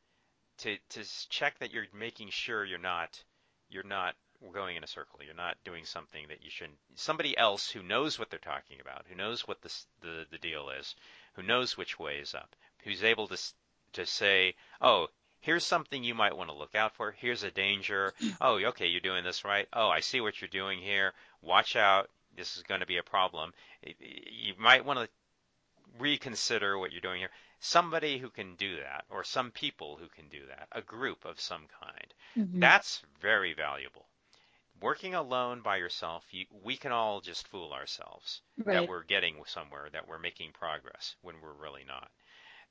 to 0.58 0.78
to 0.90 1.04
check 1.28 1.58
that 1.58 1.72
you're 1.72 1.86
making 1.92 2.30
sure 2.30 2.64
you're 2.64 2.78
not 2.78 3.22
you're 3.68 3.82
not 3.84 4.14
going 4.52 4.76
in 4.76 4.84
a 4.84 4.88
circle. 4.88 5.20
You're 5.24 5.34
not 5.34 5.56
doing 5.64 5.84
something 5.84 6.26
that 6.28 6.42
you 6.42 6.50
shouldn't. 6.50 6.78
Somebody 6.96 7.36
else 7.36 7.70
who 7.70 7.82
knows 7.82 8.18
what 8.18 8.30
they're 8.30 8.38
talking 8.40 8.80
about, 8.80 9.06
who 9.08 9.14
knows 9.16 9.46
what 9.48 9.60
the 9.62 9.72
the 10.00 10.26
the 10.30 10.38
deal 10.38 10.70
is, 10.70 10.94
who 11.34 11.42
knows 11.42 11.76
which 11.76 11.98
way 11.98 12.18
is 12.18 12.34
up, 12.34 12.56
who's 12.84 13.04
able 13.04 13.28
to 13.28 13.38
to 13.94 14.06
say, 14.06 14.54
oh. 14.80 15.08
Here's 15.40 15.64
something 15.64 16.02
you 16.02 16.16
might 16.16 16.36
want 16.36 16.50
to 16.50 16.56
look 16.56 16.74
out 16.74 16.96
for. 16.96 17.12
Here's 17.12 17.44
a 17.44 17.50
danger. 17.50 18.12
Oh, 18.40 18.58
okay, 18.58 18.86
you're 18.88 19.00
doing 19.00 19.22
this 19.24 19.44
right. 19.44 19.68
Oh, 19.72 19.88
I 19.88 20.00
see 20.00 20.20
what 20.20 20.40
you're 20.40 20.48
doing 20.48 20.80
here. 20.80 21.14
Watch 21.42 21.76
out. 21.76 22.10
This 22.36 22.56
is 22.56 22.64
going 22.64 22.80
to 22.80 22.86
be 22.86 22.98
a 22.98 23.02
problem 23.04 23.52
you 23.82 24.54
might 24.58 24.84
want 24.84 24.98
to 24.98 25.08
reconsider 25.98 26.78
what 26.78 26.92
you're 26.92 27.00
doing 27.00 27.20
here. 27.20 27.30
Somebody 27.60 28.18
who 28.18 28.30
can 28.30 28.54
do 28.56 28.76
that, 28.76 29.04
or 29.10 29.24
some 29.24 29.50
people 29.50 29.96
who 29.96 30.08
can 30.08 30.28
do 30.28 30.46
that, 30.48 30.68
a 30.72 30.82
group 30.82 31.24
of 31.24 31.40
some 31.40 31.66
kind. 31.80 32.14
Mhm. 32.36 32.60
That's 32.60 33.02
very 33.20 33.52
valuable. 33.52 34.06
Working 34.80 35.14
alone 35.14 35.60
by 35.60 35.76
yourself, 35.76 36.24
you, 36.30 36.46
we 36.62 36.76
can 36.76 36.92
all 36.92 37.20
just 37.20 37.48
fool 37.48 37.72
ourselves 37.72 38.42
that 38.58 38.88
we're 38.88 39.02
getting 39.02 39.34
somewhere, 39.46 39.88
that 39.90 40.06
we're 40.06 40.20
making 40.20 40.52
progress 40.52 41.16
when 41.22 41.40
we're 41.40 41.52
really 41.52 41.84
not. 41.84 42.10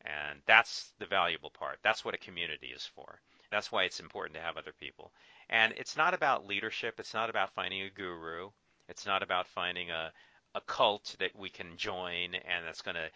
And 0.05 0.39
that's 0.45 0.93
the 0.99 1.05
valuable 1.05 1.49
part. 1.49 1.79
That's 1.83 2.05
what 2.05 2.13
a 2.13 2.19
community 2.19 2.67
is 2.67 2.85
for. 2.85 3.19
That's 3.51 3.71
why 3.71 3.83
it's 3.83 3.99
important 3.99 4.35
to 4.35 4.41
have 4.41 4.57
other 4.57 4.73
people. 4.73 5.11
And 5.49 5.73
it's 5.77 5.97
not 5.97 6.13
about 6.13 6.45
leadership. 6.45 6.99
It's 6.99 7.13
not 7.13 7.29
about 7.29 7.53
finding 7.53 7.81
a 7.81 7.89
guru. 7.89 8.49
It's 8.89 9.05
not 9.05 9.23
about 9.23 9.47
finding 9.47 9.91
a, 9.91 10.11
a 10.55 10.61
cult 10.61 11.15
that 11.19 11.35
we 11.35 11.49
can 11.49 11.77
join 11.77 12.35
and 12.35 12.65
that's 12.65 12.81
going 12.81 12.95
to 12.95 13.09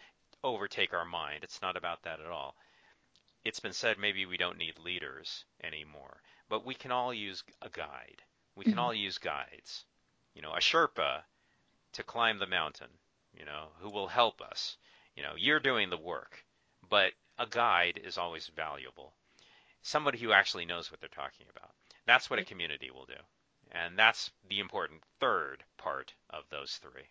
overtake 0.44 0.92
our 0.92 1.04
mind. 1.04 1.44
It's 1.44 1.62
not 1.62 1.76
about 1.76 2.02
that 2.02 2.20
at 2.20 2.26
all. 2.26 2.56
It's 3.44 3.60
been 3.60 3.72
said 3.72 3.98
maybe 3.98 4.26
we 4.26 4.36
don't 4.36 4.58
need 4.58 4.78
leaders 4.78 5.44
anymore, 5.62 6.22
but 6.48 6.64
we 6.64 6.74
can 6.74 6.92
all 6.92 7.12
use 7.12 7.42
a 7.60 7.68
guide. 7.68 8.22
We 8.54 8.64
can 8.64 8.74
mm-hmm. 8.74 8.80
all 8.80 8.94
use 8.94 9.18
guides. 9.18 9.84
You 10.34 10.42
know, 10.42 10.52
a 10.52 10.60
Sherpa 10.60 11.22
to 11.92 12.02
climb 12.02 12.38
the 12.38 12.46
mountain, 12.46 12.90
you 13.34 13.44
know, 13.44 13.68
who 13.80 13.90
will 13.90 14.08
help 14.08 14.40
us. 14.40 14.76
You 15.16 15.22
know, 15.22 15.34
you're 15.36 15.60
doing 15.60 15.90
the 15.90 15.98
work, 15.98 16.44
but 16.92 17.12
a 17.38 17.46
guide 17.46 17.98
is 18.04 18.18
always 18.18 18.50
valuable. 18.54 19.14
Somebody 19.80 20.18
who 20.18 20.30
actually 20.30 20.66
knows 20.66 20.90
what 20.90 21.00
they're 21.00 21.08
talking 21.08 21.46
about. 21.50 21.70
That's 22.06 22.28
what 22.28 22.38
a 22.38 22.44
community 22.44 22.90
will 22.90 23.06
do. 23.06 23.20
And 23.72 23.98
that's 23.98 24.30
the 24.50 24.60
important 24.60 25.00
third 25.18 25.64
part 25.78 26.12
of 26.28 26.44
those 26.50 26.78
three. 26.82 27.08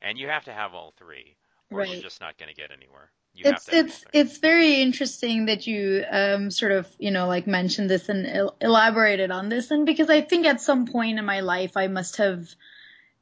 And 0.00 0.16
you 0.16 0.28
have 0.28 0.44
to 0.44 0.52
have 0.52 0.74
all 0.74 0.94
three, 0.96 1.34
or 1.72 1.84
you're 1.84 2.00
just 2.00 2.20
not 2.20 2.38
going 2.38 2.50
to 2.50 2.54
get 2.54 2.70
anywhere. 2.70 3.10
You 3.34 3.42
it's 3.46 3.50
have 3.50 3.64
to 3.64 3.76
have 3.76 3.86
it's 3.86 4.04
it's 4.12 4.38
very 4.38 4.80
interesting 4.80 5.46
that 5.46 5.66
you 5.66 6.04
um 6.08 6.52
sort 6.52 6.70
of 6.70 6.88
you 7.00 7.10
know 7.10 7.26
like 7.26 7.48
mentioned 7.48 7.90
this 7.90 8.08
and 8.08 8.28
el- 8.28 8.56
elaborated 8.60 9.32
on 9.32 9.48
this 9.48 9.72
and 9.72 9.84
because 9.84 10.08
I 10.08 10.20
think 10.20 10.46
at 10.46 10.60
some 10.60 10.86
point 10.86 11.18
in 11.18 11.24
my 11.24 11.40
life 11.40 11.76
I 11.76 11.88
must 11.88 12.16
have 12.16 12.48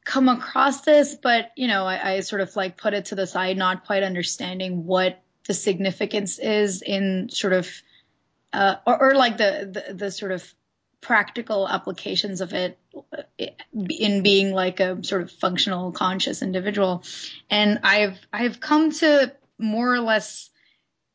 come 0.05 0.29
across 0.29 0.83
this 0.83 1.17
but 1.21 1.51
you 1.57 1.67
know 1.67 1.85
I, 1.85 2.13
I 2.13 2.21
sort 2.21 2.43
of 2.43 2.55
like 2.55 2.77
put 2.77 2.95
it 2.95 3.07
to 3.07 3.17
the 3.17 3.27
side 3.27 3.57
not 3.57 3.87
quite 3.87 4.05
understanding 4.05 4.85
what 4.85 5.24
the 5.47 5.55
significance 5.55 6.39
is 6.39 6.83
in 6.83 7.29
sort 7.31 7.53
of 7.53 7.71
uh 8.53 8.77
or, 8.87 9.11
or 9.11 9.15
like 9.15 9.37
the, 9.37 9.85
the 9.87 9.95
the 9.95 10.11
sort 10.11 10.33
of 10.33 10.55
practical 11.01 11.69
applications 11.69 12.41
of 12.41 12.55
it 12.55 12.79
in 13.91 14.23
being 14.23 14.53
like 14.53 14.81
a 14.81 15.05
sort 15.05 15.21
of 15.21 15.31
functional 15.31 15.93
conscious 15.93 16.43
individual. 16.43 17.05
And 17.51 17.81
i've 17.83 18.19
i've 18.33 18.61
come 18.61 18.91
to 18.91 19.33
more 19.59 19.93
or 19.93 20.01
less 20.01 20.51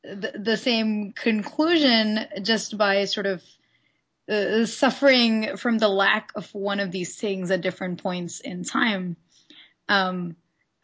the, 0.03 0.33
the 0.39 0.57
same 0.57 1.13
conclusion 1.13 2.19
just 2.43 2.77
by 2.77 3.05
sort 3.05 3.25
of 3.25 3.43
uh, 4.29 4.65
suffering 4.65 5.57
from 5.57 5.79
the 5.79 5.89
lack 5.89 6.31
of 6.35 6.53
one 6.53 6.79
of 6.79 6.91
these 6.91 7.15
things 7.15 7.49
at 7.49 7.61
different 7.61 8.01
points 8.01 8.39
in 8.39 8.63
time 8.63 9.17
um 9.89 10.35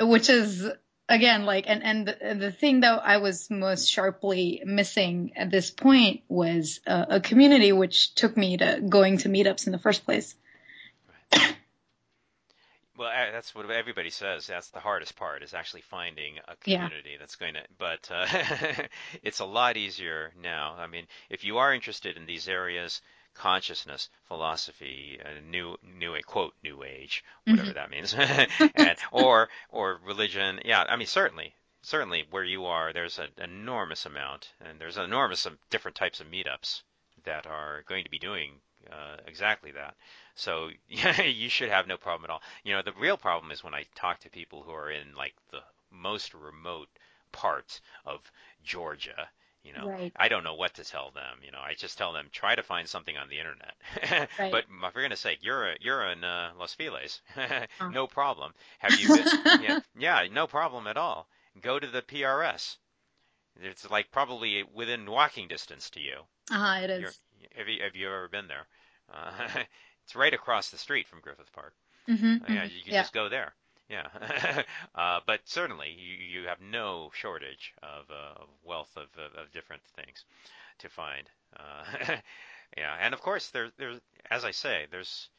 which 0.01 0.29
is 0.29 0.67
again 1.08 1.46
like 1.46 1.65
and 1.68 1.84
and 1.84 2.08
the, 2.08 2.36
the 2.36 2.52
thing 2.52 2.82
that 2.82 3.02
i 3.04 3.18
was 3.18 3.50
most 3.50 3.89
sharply 3.89 4.62
missing 4.65 5.34
at 5.36 5.52
this 5.52 5.70
point 5.72 6.22
was 6.28 6.80
a, 6.88 7.06
a 7.12 7.20
community 7.20 7.72
which 7.72 8.15
took 8.15 8.36
me 8.36 8.58
to 8.58 8.82
going 8.88 9.18
to 9.18 9.30
meetups 9.30 9.65
in 9.68 9.72
the 9.72 9.80
first 9.80 10.06
place 10.06 10.36
Well, 12.98 13.10
uh, 13.10 13.32
that's 13.32 13.54
what 13.54 13.70
everybody 13.70 14.10
says. 14.10 14.48
That's 14.48 14.70
the 14.70 14.80
hardest 14.80 15.18
part 15.18 15.44
is 15.44 15.54
actually 15.54 15.82
finding 15.82 16.36
a 16.48 16.56
Yeah. 16.65 16.88
community 16.88 17.18
that's 17.20 17.36
going 17.36 17.56
to. 17.56 17.63
But 17.78 18.10
uh, 18.10 18.26
it's 19.22 19.39
a 19.39 19.46
lot 19.46 19.76
easier 19.76 20.32
now. 20.41 20.76
I 20.78 20.88
mean, 20.88 21.06
if 21.30 21.44
you 21.44 21.58
are 21.58 21.74
interested 21.74 22.15
in 22.15 22.26
these 22.26 22.48
areas, 22.48 23.02
consciousness, 23.36 24.10
philosophy, 24.28 25.19
uh, 25.24 25.39
new 25.41 25.78
new 25.84 26.19
quote 26.24 26.56
new 26.63 26.84
age, 26.84 27.24
whatever 27.45 27.74
that 27.74 27.91
means, 27.91 28.13
and 28.76 28.98
or 29.12 29.50
or 29.69 30.00
religion. 30.04 30.62
Yeah, 30.65 30.84
I 30.88 30.95
mean 30.95 31.08
certainly. 31.08 31.56
Certainly, 31.82 32.26
where 32.32 32.43
you 32.43 32.65
are, 32.65 32.91
there's 32.91 33.19
an 33.19 33.30
enormous 33.38 34.08
amount, 34.08 34.52
and 34.60 34.82
there's 34.82 34.98
an 34.98 35.04
enormous 35.04 35.45
of 35.45 35.60
different 35.69 35.95
types 35.95 36.19
of 36.19 36.26
meetups 36.26 36.82
that 37.26 37.45
are 37.45 37.84
going 37.88 38.04
to 38.04 38.10
be 38.10 38.17
doing 38.17 38.60
uh, 38.91 39.17
exactly 39.28 39.71
that. 39.71 39.95
So 40.36 40.69
you 40.88 41.50
should 41.50 41.69
have 41.69 41.88
no 41.88 41.98
problem 41.98 42.26
at 42.26 42.32
all. 42.32 42.41
You 42.63 42.74
know, 42.74 42.82
the 42.82 42.93
real 42.93 43.17
problem 43.17 43.52
is 43.52 43.63
when 43.63 43.76
I 43.76 43.86
talk 43.95 44.19
to 44.21 44.30
people 44.30 44.63
who 44.63 44.71
are 44.71 44.89
in 44.89 45.13
like 45.15 45.36
the 45.52 45.62
most 45.91 46.34
remote 46.34 46.89
parts 47.32 47.82
of 48.06 48.32
Georgia. 48.63 49.30
You 49.65 49.73
know, 49.73 49.88
Right. 49.88 50.13
I 50.15 50.28
don't 50.28 50.43
know 50.43 50.54
what 50.54 50.75
to 50.75 50.84
tell 50.84 51.12
them. 51.12 51.39
You 51.43 51.51
know, 51.51 51.60
I 51.60 51.73
just 51.73 51.97
tell 51.97 52.13
them 52.13 52.28
try 52.32 52.56
to 52.56 52.63
find 52.63 52.88
something 52.88 53.17
on 53.17 53.30
the 53.30 53.39
internet. 53.39 54.30
Right. 54.39 54.51
But 54.51 54.65
for 54.93 55.01
goodness 55.01 55.19
sake, 55.21 55.39
you're 55.41 55.71
a, 55.71 55.75
you're 55.82 56.06
in 56.12 56.23
uh, 56.23 56.51
Los 56.58 56.73
Feliz. 56.75 57.21
Oh. 57.82 57.89
no 57.91 58.08
problem. 58.08 58.54
Have 58.80 58.95
you? 58.95 59.08
Been, 59.10 59.25
yeah, 59.63 59.80
yeah, 59.97 60.28
no 60.32 60.47
problem 60.47 60.88
at 60.88 60.97
all. 60.97 61.28
Go 61.62 61.80
to 61.80 61.88
the 61.88 62.01
PRS. 62.01 62.78
It's 63.62 63.89
like 63.89 64.12
probably 64.12 64.63
within 64.73 65.10
walking 65.10 65.47
distance 65.47 65.89
to 65.91 65.99
you. 65.99 66.21
Uh-huh, 66.51 66.80
it 66.84 66.89
have 67.56 67.67
you 67.67 67.82
have 67.84 67.95
you 67.95 68.08
ever 68.08 68.28
been 68.28 68.47
there? 68.47 68.67
Uh, 69.13 69.63
it's 70.04 70.15
right 70.15 70.34
across 70.34 70.69
the 70.69 70.78
street 70.78 71.08
from 71.08 71.21
Griffith 71.21 71.51
Park. 71.54 71.73
Mhm, 72.08 72.41
Uh, 72.41 72.54
yeah, 72.54 72.63
mhm. 72.65 72.71
you 72.78 72.84
can 72.84 72.93
Yeah. 72.93 73.01
just 73.01 73.13
go 73.13 73.30
there. 73.30 73.54
Yeah, 73.89 74.08
uh, 74.95 75.19
but 75.28 75.41
certainly 75.45 75.89
you, 75.91 76.41
you 76.41 76.48
have 76.48 76.60
no 76.60 77.12
shortage 77.13 77.74
of, 77.84 78.10
uh, 78.10 78.41
of 78.41 78.48
wealth 78.63 78.95
of, 78.98 79.10
of, 79.17 79.36
of 79.36 79.52
different 79.52 79.84
things 79.95 80.26
to 80.80 80.89
find. 80.89 81.30
Uh, 81.56 82.17
yeah, 82.78 82.95
and 83.00 83.13
of 83.13 83.21
course 83.21 83.50
there 83.50 83.69
there's 83.78 84.00
as 84.32 84.43
I 84.43 84.52
say 84.52 84.88
there's 84.89 85.30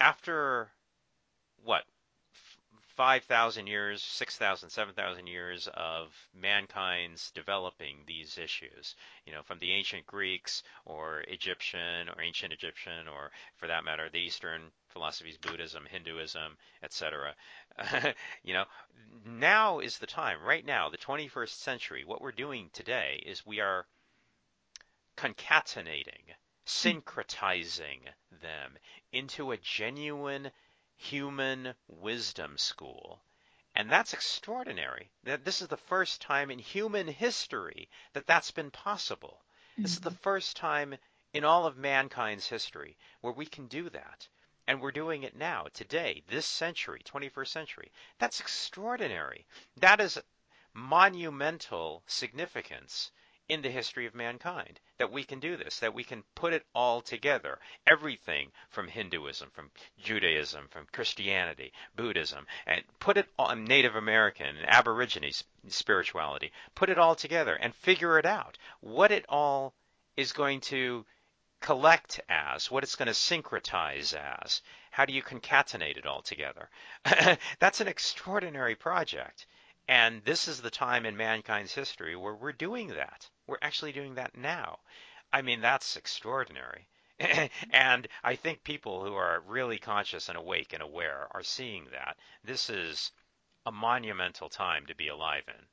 after 0.00 0.68
5,000 2.96 3.66
years, 3.66 4.02
6,000, 4.02 4.70
7,000 4.70 5.26
years 5.26 5.68
of 5.74 6.08
mankind's 6.34 7.30
developing 7.32 7.98
these 8.06 8.38
issues, 8.38 8.96
you 9.26 9.32
know, 9.34 9.42
from 9.42 9.58
the 9.58 9.70
ancient 9.72 10.06
Greeks 10.06 10.62
or 10.86 11.20
Egyptian 11.28 12.08
or 12.08 12.22
ancient 12.22 12.54
Egyptian 12.54 13.06
or 13.06 13.30
for 13.56 13.66
that 13.66 13.84
matter 13.84 14.08
the 14.08 14.18
Eastern 14.18 14.72
philosophies, 14.88 15.36
Buddhism, 15.36 15.84
Hinduism, 15.84 16.56
etc. 16.82 17.34
you 18.42 18.54
know, 18.54 18.64
now 19.26 19.80
is 19.80 19.98
the 19.98 20.06
time, 20.06 20.42
right 20.42 20.64
now, 20.64 20.88
the 20.88 20.96
21st 20.96 21.50
century, 21.50 22.02
what 22.04 22.22
we're 22.22 22.32
doing 22.32 22.70
today 22.72 23.22
is 23.26 23.44
we 23.44 23.60
are 23.60 23.84
concatenating, 25.18 26.32
syncretizing 26.66 28.00
them 28.40 28.78
into 29.12 29.52
a 29.52 29.58
genuine 29.58 30.50
human 30.96 31.74
wisdom 31.86 32.58
school. 32.58 33.22
And 33.74 33.90
that's 33.90 34.14
extraordinary. 34.14 35.10
That 35.24 35.44
this 35.44 35.60
is 35.60 35.68
the 35.68 35.76
first 35.76 36.20
time 36.22 36.50
in 36.50 36.58
human 36.58 37.08
history 37.08 37.90
that 38.14 38.26
that's 38.26 38.50
been 38.50 38.70
possible. 38.70 39.44
This 39.76 39.92
is 39.92 40.00
the 40.00 40.10
mm-hmm. 40.10 40.18
first 40.20 40.56
time 40.56 40.96
in 41.34 41.44
all 41.44 41.66
of 41.66 41.76
mankind's 41.76 42.48
history 42.48 42.96
where 43.20 43.34
we 43.34 43.44
can 43.44 43.66
do 43.66 43.90
that. 43.90 44.28
And 44.66 44.80
we're 44.80 44.90
doing 44.90 45.22
it 45.22 45.36
now, 45.36 45.66
today, 45.74 46.24
this 46.28 46.46
century, 46.46 47.02
21st 47.04 47.48
century. 47.48 47.92
That's 48.18 48.40
extraordinary. 48.40 49.46
That 49.76 50.00
is 50.00 50.18
monumental 50.72 52.02
significance 52.06 53.12
in 53.48 53.62
the 53.62 53.70
history 53.70 54.06
of 54.06 54.14
mankind 54.14 54.80
that 54.98 55.12
we 55.12 55.22
can 55.22 55.38
do 55.38 55.56
this, 55.56 55.78
that 55.78 55.94
we 55.94 56.02
can 56.02 56.24
put 56.34 56.52
it 56.52 56.66
all 56.74 57.00
together. 57.00 57.58
Everything 57.86 58.50
from 58.68 58.88
Hinduism, 58.88 59.50
from 59.50 59.70
Judaism, 59.98 60.68
from 60.68 60.86
Christianity, 60.92 61.72
Buddhism, 61.94 62.46
and 62.66 62.82
put 62.98 63.16
it 63.16 63.28
on 63.38 63.64
Native 63.64 63.94
American, 63.94 64.56
and 64.56 64.68
Aborigine 64.68 65.32
spirituality, 65.68 66.52
put 66.74 66.90
it 66.90 66.98
all 66.98 67.14
together 67.14 67.54
and 67.54 67.74
figure 67.74 68.18
it 68.18 68.26
out. 68.26 68.58
What 68.80 69.12
it 69.12 69.24
all 69.28 69.74
is 70.16 70.32
going 70.32 70.60
to 70.62 71.04
collect 71.60 72.20
as, 72.28 72.70
what 72.70 72.82
it's 72.82 72.96
going 72.96 73.06
to 73.06 73.12
syncretize 73.12 74.14
as. 74.14 74.62
How 74.90 75.04
do 75.04 75.12
you 75.12 75.22
concatenate 75.22 75.98
it 75.98 76.06
all 76.06 76.22
together? 76.22 76.68
That's 77.58 77.80
an 77.80 77.88
extraordinary 77.88 78.74
project. 78.74 79.46
And 79.88 80.24
this 80.24 80.48
is 80.48 80.62
the 80.62 80.70
time 80.70 81.06
in 81.06 81.16
mankind's 81.16 81.74
history 81.74 82.16
where 82.16 82.34
we're 82.34 82.52
doing 82.52 82.88
that. 82.88 83.28
We're 83.46 83.58
actually 83.62 83.92
doing 83.92 84.14
that 84.16 84.36
now. 84.36 84.80
I 85.32 85.42
mean, 85.42 85.60
that's 85.60 85.96
extraordinary. 85.96 86.88
and 87.70 88.08
I 88.22 88.36
think 88.36 88.62
people 88.64 89.04
who 89.04 89.14
are 89.14 89.40
really 89.46 89.78
conscious 89.78 90.28
and 90.28 90.36
awake 90.36 90.72
and 90.72 90.82
aware 90.82 91.28
are 91.30 91.42
seeing 91.42 91.86
that. 91.92 92.18
This 92.44 92.68
is 92.70 93.12
a 93.64 93.72
monumental 93.72 94.48
time 94.48 94.86
to 94.86 94.94
be 94.94 95.08
alive 95.08 95.44
in. 95.48 95.66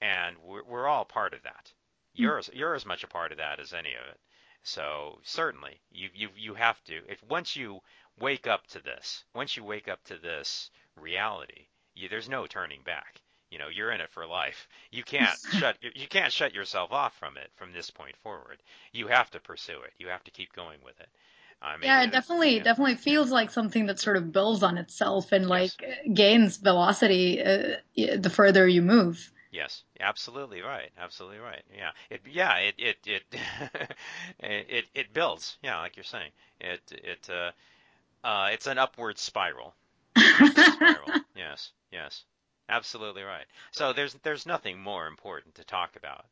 And 0.00 0.36
we're, 0.38 0.64
we're 0.64 0.88
all 0.88 1.04
part 1.04 1.34
of 1.34 1.42
that. 1.42 1.72
Hmm. 2.16 2.22
You're, 2.22 2.38
as- 2.38 2.50
you're 2.52 2.74
as 2.74 2.86
much 2.86 3.04
a 3.04 3.08
part 3.08 3.32
of 3.32 3.38
that 3.38 3.60
as 3.60 3.72
any 3.72 3.94
of 3.94 4.06
it. 4.10 4.20
So 4.62 5.20
certainly, 5.22 5.80
you 5.90 6.10
you 6.14 6.28
you 6.36 6.54
have 6.54 6.84
to. 6.84 7.02
If 7.08 7.22
once 7.22 7.56
you 7.56 7.80
wake 8.18 8.46
up 8.46 8.66
to 8.68 8.80
this, 8.80 9.24
once 9.34 9.56
you 9.56 9.64
wake 9.64 9.88
up 9.88 10.04
to 10.04 10.18
this 10.18 10.70
reality, 10.96 11.68
you, 11.94 12.10
there's 12.10 12.28
no 12.28 12.46
turning 12.46 12.82
back. 12.82 13.19
You 13.50 13.58
know, 13.58 13.68
you're 13.68 13.90
in 13.92 14.00
it 14.00 14.10
for 14.10 14.26
life. 14.26 14.68
You 14.90 15.02
can't 15.04 15.40
shut 15.48 15.76
you 15.82 16.08
can't 16.08 16.32
shut 16.32 16.54
yourself 16.54 16.92
off 16.92 17.16
from 17.18 17.36
it 17.36 17.50
from 17.56 17.72
this 17.72 17.90
point 17.90 18.16
forward. 18.16 18.62
You 18.92 19.08
have 19.08 19.30
to 19.30 19.40
pursue 19.40 19.80
it. 19.82 19.92
You 19.98 20.08
have 20.08 20.24
to 20.24 20.30
keep 20.30 20.52
going 20.52 20.80
with 20.84 21.00
it. 21.00 21.08
I 21.62 21.76
mean, 21.76 21.94
Yeah, 21.94 22.02
it 22.02 22.10
it- 22.12 22.24
definitely 22.24 22.58
yeah. 22.58 22.60
definitely 22.60 22.94
feels 22.96 23.30
like 23.30 23.50
something 23.50 23.86
that 23.86 23.98
sort 24.00 24.16
of 24.16 24.32
builds 24.32 24.62
on 24.62 24.78
itself 24.78 25.32
and 25.32 25.48
Yes. 25.48 25.76
like 25.76 25.82
gains 26.12 26.56
velocity 26.58 27.42
uh, 27.42 27.76
the 27.96 28.30
further 28.30 28.66
you 28.68 28.82
move. 28.82 29.30
Yes, 29.50 29.84
absolutely 30.00 30.60
right. 30.62 30.90
Absolutely 30.98 31.38
right. 31.38 31.62
Yeah. 31.74 31.92
It 32.10 32.22
yeah, 32.26 32.56
it 32.58 32.74
it 32.78 32.98
it 34.40 34.66
it, 34.70 34.84
it 34.94 35.12
builds. 35.12 35.58
Yeah, 35.62 35.78
like 35.80 35.96
you're 35.96 36.04
saying. 36.04 36.32
It 36.60 36.80
it 36.92 37.28
uh 37.30 37.52
uh 38.26 38.50
it's 38.52 38.66
an 38.66 38.78
upward 38.78 39.18
spiral. 39.18 39.74
Upward 40.40 40.66
spiral. 40.68 41.16
Yes. 41.34 41.72
Yes. 41.92 42.24
Absolutely 42.70 43.22
right. 43.22 43.46
So 43.72 43.92
there's 43.92 44.14
there's 44.22 44.46
nothing 44.46 44.80
more 44.80 45.06
important 45.06 45.54
to 45.56 45.64
talk 45.64 45.96
about 45.96 46.24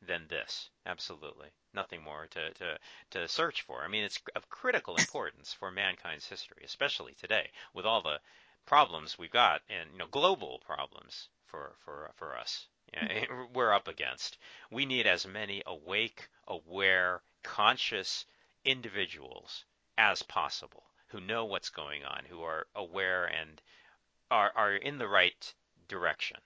than 0.00 0.28
this. 0.28 0.70
Absolutely. 0.84 1.48
Nothing 1.74 2.02
more 2.02 2.26
to, 2.28 2.52
to, 2.54 2.78
to 3.10 3.28
search 3.28 3.62
for. 3.62 3.82
I 3.82 3.88
mean, 3.88 4.04
it's 4.04 4.20
of 4.36 4.48
critical 4.48 4.96
importance 4.96 5.52
for 5.52 5.70
mankind's 5.70 6.28
history, 6.28 6.62
especially 6.64 7.14
today, 7.14 7.50
with 7.74 7.86
all 7.86 8.02
the 8.02 8.20
problems 8.66 9.18
we've 9.18 9.30
got 9.30 9.62
and 9.68 9.90
you 9.92 9.98
know 9.98 10.06
global 10.06 10.60
problems 10.60 11.28
for 11.46 11.74
for 11.84 12.10
for 12.16 12.36
us 12.36 12.66
yeah, 12.92 13.08
mm-hmm. 13.08 13.52
we're 13.52 13.72
up 13.72 13.88
against. 13.88 14.38
We 14.70 14.86
need 14.86 15.06
as 15.08 15.26
many 15.26 15.62
awake, 15.66 16.28
aware, 16.46 17.22
conscious 17.42 18.24
individuals 18.64 19.64
as 19.98 20.22
possible 20.22 20.84
who 21.08 21.20
know 21.20 21.44
what's 21.44 21.70
going 21.70 22.04
on, 22.04 22.24
who 22.26 22.42
are 22.42 22.66
aware 22.74 23.24
and 23.24 23.60
are 24.30 24.52
are 24.54 24.74
in 24.76 24.98
the 24.98 25.08
right 25.08 25.54
direction. 25.88 26.38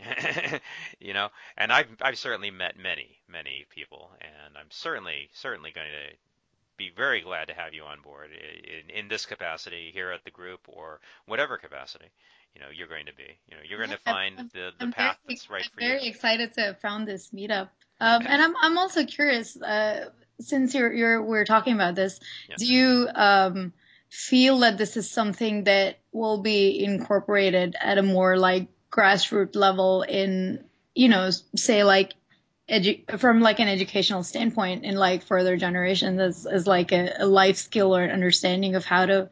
you 1.00 1.12
know, 1.14 1.28
and 1.56 1.72
I've 1.72 1.86
I've 2.00 2.18
certainly 2.18 2.50
met 2.50 2.76
many 2.76 3.18
many 3.28 3.66
people, 3.70 4.10
and 4.20 4.56
I'm 4.56 4.66
certainly 4.70 5.30
certainly 5.32 5.70
going 5.72 5.86
to 5.86 6.16
be 6.76 6.90
very 6.96 7.20
glad 7.20 7.48
to 7.48 7.54
have 7.54 7.72
you 7.74 7.84
on 7.84 8.00
board 8.00 8.30
in, 8.32 8.90
in 8.90 9.08
this 9.08 9.26
capacity 9.26 9.90
here 9.92 10.10
at 10.10 10.24
the 10.24 10.30
group 10.30 10.60
or 10.66 10.98
whatever 11.26 11.56
capacity 11.58 12.06
you 12.54 12.60
know 12.60 12.66
you're 12.74 12.88
going 12.88 13.06
to 13.06 13.14
be. 13.14 13.38
You 13.46 13.56
know, 13.56 13.62
you're 13.68 13.78
going 13.78 13.90
to 13.90 13.98
find 13.98 14.36
I'm- 14.38 14.50
the 14.52 14.70
the 14.78 14.84
I'm 14.86 14.92
path 14.92 15.18
very, 15.26 15.34
that's 15.36 15.50
right 15.50 15.62
I'm 15.64 15.70
for 15.70 15.80
very 15.80 16.02
you. 16.04 16.10
excited 16.10 16.54
to 16.54 16.60
have 16.62 16.80
found 16.80 17.06
this 17.06 17.30
meetup. 17.30 17.68
Um, 18.00 18.22
and 18.26 18.42
I'm 18.42 18.54
I'm 18.60 18.78
also 18.78 19.04
curious, 19.04 19.56
uh, 19.60 20.06
since 20.40 20.74
you're 20.74 20.92
you're 20.92 21.22
we're 21.22 21.44
talking 21.44 21.74
about 21.74 21.94
this, 21.94 22.18
Yeah. 22.48 22.56
do 22.58 22.66
you 22.66 23.08
um, 23.14 23.72
feel 24.10 24.58
that 24.60 24.78
this 24.78 24.96
is 24.96 25.08
something 25.10 25.64
that 25.64 26.00
will 26.10 26.42
be 26.42 26.82
incorporated 26.82 27.76
at 27.80 27.98
a 27.98 28.02
more 28.02 28.36
like 28.36 28.66
grassroots 28.92 29.56
level 29.56 30.02
in 30.02 30.62
you 30.94 31.08
know 31.08 31.30
say 31.56 31.82
like 31.82 32.12
edu- 32.68 33.18
from 33.18 33.40
like 33.40 33.58
an 33.58 33.68
educational 33.68 34.22
standpoint 34.22 34.84
in 34.84 34.96
like 34.96 35.22
further 35.22 35.56
generations 35.56 36.20
as, 36.20 36.46
as 36.46 36.66
like 36.66 36.92
a, 36.92 37.12
a 37.18 37.26
life 37.26 37.56
skill 37.56 37.96
or 37.96 38.02
an 38.02 38.10
understanding 38.10 38.74
of 38.74 38.84
how 38.84 39.06
to 39.06 39.30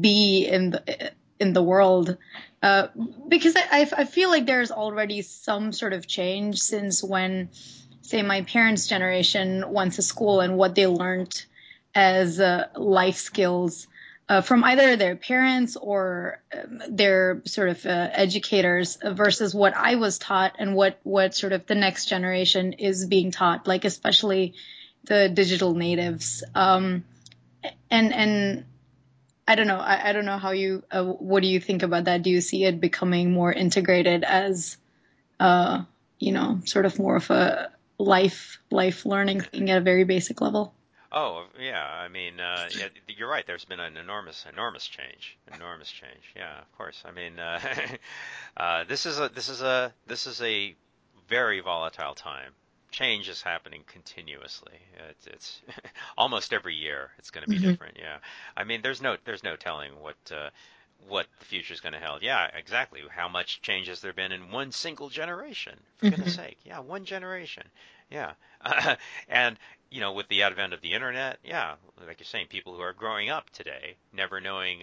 be 0.00 0.46
in 0.46 0.70
the 0.70 1.12
in 1.38 1.52
the 1.52 1.62
world. 1.62 2.16
Uh, 2.62 2.88
because 3.28 3.54
I, 3.56 3.90
I 3.94 4.04
feel 4.06 4.30
like 4.30 4.46
there's 4.46 4.70
already 4.70 5.20
some 5.20 5.72
sort 5.72 5.92
of 5.92 6.06
change 6.06 6.60
since 6.60 7.02
when 7.02 7.50
say 8.00 8.22
my 8.22 8.42
parents 8.42 8.86
generation 8.86 9.64
went 9.70 9.94
to 9.94 10.02
school 10.02 10.40
and 10.40 10.56
what 10.56 10.74
they 10.74 10.86
learned 10.86 11.44
as 11.94 12.40
uh, 12.40 12.68
life 12.76 13.16
skills 13.16 13.86
uh, 14.28 14.40
from 14.40 14.64
either 14.64 14.96
their 14.96 15.16
parents 15.16 15.76
or 15.76 16.40
um, 16.52 16.82
their 16.88 17.42
sort 17.44 17.68
of 17.68 17.84
uh, 17.86 18.08
educators 18.12 18.98
versus 19.02 19.54
what 19.54 19.74
I 19.76 19.96
was 19.96 20.18
taught 20.18 20.56
and 20.58 20.74
what 20.74 20.98
what 21.02 21.34
sort 21.34 21.52
of 21.52 21.66
the 21.66 21.74
next 21.74 22.06
generation 22.06 22.74
is 22.74 23.06
being 23.06 23.30
taught, 23.30 23.66
like 23.66 23.84
especially 23.84 24.54
the 25.04 25.28
digital 25.28 25.74
natives. 25.74 26.42
Um, 26.54 27.04
and 27.90 28.12
and 28.12 28.64
I 29.46 29.56
don't 29.56 29.66
know. 29.66 29.78
I, 29.78 30.08
I 30.08 30.12
don't 30.12 30.24
know 30.24 30.38
how 30.38 30.52
you. 30.52 30.84
Uh, 30.90 31.04
what 31.04 31.42
do 31.42 31.48
you 31.48 31.60
think 31.60 31.82
about 31.82 32.04
that? 32.04 32.22
Do 32.22 32.30
you 32.30 32.40
see 32.40 32.64
it 32.64 32.80
becoming 32.80 33.32
more 33.32 33.52
integrated 33.52 34.24
as, 34.24 34.78
uh, 35.38 35.82
you 36.18 36.32
know, 36.32 36.60
sort 36.64 36.86
of 36.86 36.98
more 36.98 37.16
of 37.16 37.30
a 37.30 37.70
life 37.98 38.60
life 38.70 39.06
learning 39.06 39.40
thing 39.40 39.70
at 39.70 39.78
a 39.78 39.80
very 39.80 40.04
basic 40.04 40.40
level. 40.40 40.74
Oh 41.16 41.44
yeah, 41.60 41.86
I 41.86 42.08
mean, 42.08 42.40
uh, 42.40 42.68
yeah, 42.76 42.88
you're 43.06 43.28
right. 43.28 43.46
There's 43.46 43.64
been 43.64 43.78
an 43.78 43.96
enormous, 43.96 44.44
enormous 44.52 44.84
change. 44.88 45.38
Enormous 45.54 45.88
change. 45.88 46.32
Yeah, 46.34 46.58
of 46.58 46.76
course. 46.76 47.00
I 47.04 47.12
mean, 47.12 47.38
uh, 47.38 47.60
uh, 48.56 48.84
this 48.84 49.06
is 49.06 49.20
a 49.20 49.28
this 49.28 49.48
is 49.48 49.62
a 49.62 49.94
this 50.08 50.26
is 50.26 50.42
a 50.42 50.74
very 51.28 51.60
volatile 51.60 52.14
time. 52.14 52.50
Change 52.90 53.28
is 53.28 53.42
happening 53.42 53.82
continuously. 53.86 54.74
It's, 55.10 55.26
it's 55.28 55.62
almost 56.18 56.52
every 56.52 56.74
year. 56.74 57.10
It's 57.18 57.30
going 57.30 57.44
to 57.44 57.50
be 57.50 57.58
mm-hmm. 57.58 57.70
different. 57.70 57.96
Yeah. 57.98 58.18
I 58.56 58.64
mean, 58.64 58.82
there's 58.82 59.00
no 59.00 59.16
there's 59.24 59.44
no 59.44 59.54
telling 59.54 59.92
what 60.00 60.16
uh, 60.32 60.50
what 61.06 61.26
the 61.38 61.44
future 61.44 61.74
is 61.74 61.80
going 61.80 61.92
to 61.92 62.00
hold. 62.00 62.22
Yeah, 62.22 62.48
exactly. 62.56 63.02
How 63.08 63.28
much 63.28 63.62
change 63.62 63.86
has 63.86 64.00
there 64.00 64.12
been 64.12 64.32
in 64.32 64.50
one 64.50 64.72
single 64.72 65.10
generation? 65.10 65.78
For 65.98 66.06
mm-hmm. 66.06 66.16
goodness 66.16 66.34
sake, 66.34 66.58
yeah, 66.64 66.80
one 66.80 67.04
generation. 67.04 67.64
Yeah, 68.10 68.32
and 69.28 69.58
you 69.94 70.00
know, 70.00 70.12
with 70.12 70.26
the 70.26 70.42
advent 70.42 70.72
of 70.72 70.80
the 70.80 70.92
internet, 70.92 71.38
yeah, 71.44 71.76
like 72.04 72.18
you're 72.18 72.24
saying, 72.24 72.48
people 72.48 72.74
who 72.74 72.80
are 72.80 72.92
growing 72.92 73.30
up 73.30 73.48
today, 73.50 73.94
never 74.12 74.40
knowing, 74.40 74.80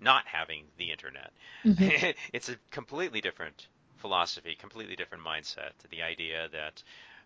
not 0.00 0.24
having 0.24 0.62
the 0.78 0.92
internet, 0.92 1.32
mm-hmm. 1.64 2.12
it's 2.32 2.48
a 2.48 2.54
completely 2.70 3.20
different 3.20 3.66
philosophy, 3.96 4.54
completely 4.54 4.94
different 4.94 5.24
mindset. 5.24 5.72
The 5.90 6.02
idea 6.02 6.48
that 6.52 6.80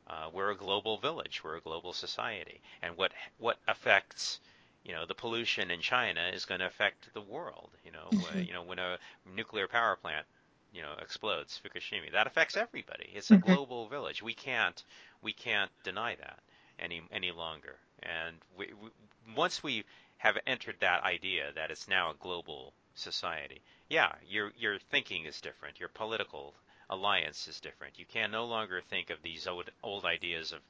uh, 0.09 0.31
we're 0.33 0.51
a 0.51 0.57
global 0.57 0.97
village, 0.97 1.45
we're 1.45 1.59
a 1.59 1.61
global 1.61 1.93
society, 1.93 2.63
and 2.81 2.97
what 2.97 3.13
what 3.37 3.59
affects 3.69 4.41
you 4.83 4.95
know 4.95 5.05
the 5.05 5.15
pollution 5.15 5.71
in 5.71 5.81
China 5.81 6.31
is 6.33 6.47
going 6.47 6.61
to 6.61 6.67
affect 6.67 7.13
the 7.13 7.21
world. 7.21 7.69
You 7.85 7.93
know, 7.93 8.09
mm-hmm. 8.13 8.45
you 8.45 8.55
know 8.55 8.63
when 8.63 8.79
a 8.79 8.97
nuclear 9.37 9.69
power 9.69 9.97
plant 9.97 10.25
you 10.73 10.81
know 10.81 10.95
explodes, 11.03 11.61
Fukushima, 11.63 12.13
that 12.13 12.27
affects 12.27 12.57
everybody. 12.57 13.11
It's 13.15 13.31
a 13.31 13.35
mm-hmm. 13.35 13.53
global 13.53 13.89
village. 13.89 14.23
We 14.23 14.33
can't 14.33 14.83
we 15.21 15.35
can't 15.35 15.71
deny 15.85 16.15
that 16.15 16.39
any 16.79 17.03
any 17.11 17.31
longer. 17.31 17.77
And 18.03 18.37
we, 18.57 18.71
we, 18.83 18.91
once 19.35 19.63
we 19.63 19.85
have 20.19 20.37
entered 20.47 20.77
that 20.81 21.03
idea 21.03 21.53
that 21.55 21.71
it's 21.71 21.89
now 21.89 22.11
a 22.11 22.15
global 22.15 22.73
society, 22.95 23.61
yeah, 23.89 24.13
your 24.29 24.53
your 24.59 24.79
thinking 24.91 25.25
is 25.25 25.41
different. 25.41 25.81
Your 25.81 25.89
political 25.89 26.55
alliance 26.91 27.49
is 27.49 27.61
different. 27.61 27.99
You 27.99 28.07
can 28.07 28.31
no 28.31 28.45
longer 28.45 28.81
think 28.81 29.11
of 29.11 29.23
these 29.23 29.47
old 29.47 29.71
old 29.83 30.05
ideas 30.05 30.53
of 30.53 30.61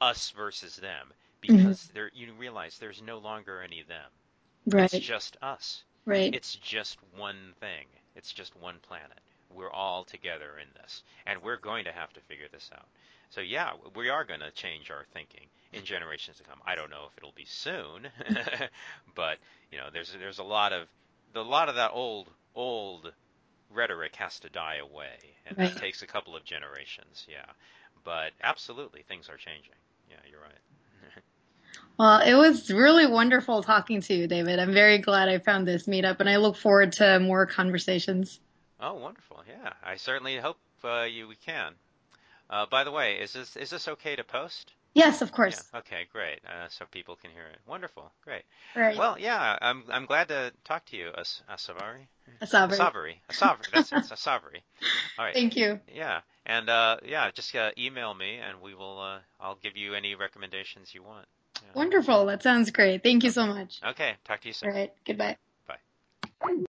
us 0.00 0.30
versus 0.30 0.76
them 0.76 1.12
because 1.40 1.58
mm-hmm. 1.58 1.94
there 1.94 2.10
you 2.14 2.32
realize 2.38 2.78
there's 2.78 3.02
no 3.02 3.18
longer 3.18 3.62
any 3.62 3.82
them. 3.82 4.10
Right. 4.66 4.92
It's 4.92 5.04
just 5.04 5.36
us. 5.42 5.82
Right. 6.04 6.34
It's 6.34 6.54
just 6.56 6.98
one 7.16 7.54
thing. 7.60 7.86
It's 8.16 8.32
just 8.32 8.56
one 8.56 8.76
planet. 8.82 9.20
We're 9.54 9.70
all 9.70 10.04
together 10.04 10.58
in 10.60 10.68
this, 10.80 11.02
and 11.26 11.42
we're 11.42 11.58
going 11.58 11.84
to 11.84 11.92
have 11.92 12.12
to 12.14 12.20
figure 12.20 12.46
this 12.52 12.70
out. 12.72 12.86
So 13.30 13.40
yeah, 13.40 13.72
we 13.94 14.08
are 14.08 14.24
going 14.24 14.40
to 14.40 14.50
change 14.50 14.90
our 14.90 15.04
thinking 15.12 15.46
in 15.72 15.84
generations 15.84 16.38
to 16.38 16.42
come. 16.42 16.58
I 16.66 16.74
don't 16.74 16.90
know 16.90 17.06
if 17.10 17.16
it'll 17.16 17.32
be 17.32 17.46
soon, 17.46 18.08
but 19.14 19.38
you 19.70 19.78
know, 19.78 19.86
there's 19.92 20.12
there's 20.18 20.38
a 20.38 20.44
lot 20.44 20.72
of 20.72 20.88
a 21.34 21.40
lot 21.40 21.68
of 21.68 21.76
that 21.76 21.92
old 21.94 22.28
old 22.54 23.12
rhetoric 23.72 24.16
has 24.16 24.40
to 24.40 24.48
die 24.50 24.76
away, 24.76 25.16
and 25.46 25.56
right. 25.56 25.72
that 25.72 25.80
takes 25.80 26.02
a 26.02 26.06
couple 26.06 26.36
of 26.36 26.44
generations. 26.44 27.26
Yeah, 27.28 27.46
but 28.04 28.32
absolutely, 28.42 29.02
things 29.02 29.28
are 29.28 29.36
changing. 29.36 29.74
Yeah, 30.10 30.16
you're 30.30 30.40
right. 30.40 30.52
Well, 31.98 32.20
it 32.20 32.34
was 32.34 32.70
really 32.70 33.06
wonderful 33.06 33.62
talking 33.62 34.00
to 34.00 34.14
you, 34.14 34.26
David. 34.26 34.58
I'm 34.58 34.72
very 34.72 34.98
glad 34.98 35.28
I 35.28 35.38
found 35.38 35.68
this 35.68 35.86
meetup, 35.86 36.18
and 36.18 36.30
I 36.30 36.36
look 36.36 36.56
forward 36.56 36.92
to 36.92 37.20
more 37.20 37.44
conversations. 37.44 38.40
Oh, 38.80 38.94
wonderful! 38.94 39.42
Yeah, 39.48 39.72
I 39.84 39.96
certainly 39.96 40.38
hope 40.38 40.58
uh, 40.84 41.02
you 41.02 41.28
we 41.28 41.36
can. 41.36 41.74
Uh, 42.48 42.66
by 42.70 42.84
the 42.84 42.90
way, 42.90 43.16
is 43.16 43.32
this 43.32 43.56
is 43.56 43.70
this 43.70 43.88
okay 43.88 44.16
to 44.16 44.24
post? 44.24 44.72
Yes, 44.94 45.22
of 45.22 45.30
course. 45.30 45.68
Yeah. 45.72 45.78
Okay, 45.80 46.06
great. 46.12 46.40
Uh, 46.44 46.66
so 46.68 46.84
people 46.90 47.14
can 47.14 47.30
hear 47.30 47.44
it. 47.44 47.58
Wonderful, 47.66 48.10
great. 48.24 48.42
Right. 48.74 48.96
Well, 48.96 49.16
yeah, 49.18 49.56
I'm 49.62 49.84
I'm 49.90 50.06
glad 50.06 50.28
to 50.28 50.52
talk 50.64 50.84
to 50.86 50.96
you, 50.96 51.10
As- 51.16 51.42
Asavari. 51.48 52.06
Asavari. 52.42 52.76
Asavari. 52.76 53.14
Asavari. 53.30 53.70
That's 53.72 53.92
it. 53.92 54.04
Asavari. 54.12 54.62
All 55.18 55.26
right. 55.26 55.34
Thank 55.34 55.56
you. 55.56 55.78
Yeah, 55.94 56.20
and 56.46 56.68
uh, 56.68 56.96
yeah, 57.04 57.30
just 57.30 57.54
uh, 57.54 57.70
email 57.78 58.14
me, 58.14 58.36
and 58.38 58.60
we 58.60 58.74
will. 58.74 58.98
Uh, 58.98 59.18
I'll 59.40 59.58
give 59.62 59.76
you 59.76 59.94
any 59.94 60.14
recommendations 60.14 60.92
you 60.94 61.02
want. 61.02 61.26
Yeah. 61.56 61.68
Wonderful. 61.74 62.26
That 62.26 62.42
sounds 62.42 62.70
great. 62.70 63.02
Thank 63.02 63.22
you 63.24 63.30
so 63.30 63.46
much. 63.46 63.80
Okay. 63.86 64.14
Talk 64.24 64.40
to 64.40 64.48
you 64.48 64.54
soon. 64.54 64.70
All 64.70 64.76
right. 64.76 64.92
Goodbye. 65.04 65.36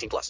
18 0.00 0.08
plus. 0.08 0.28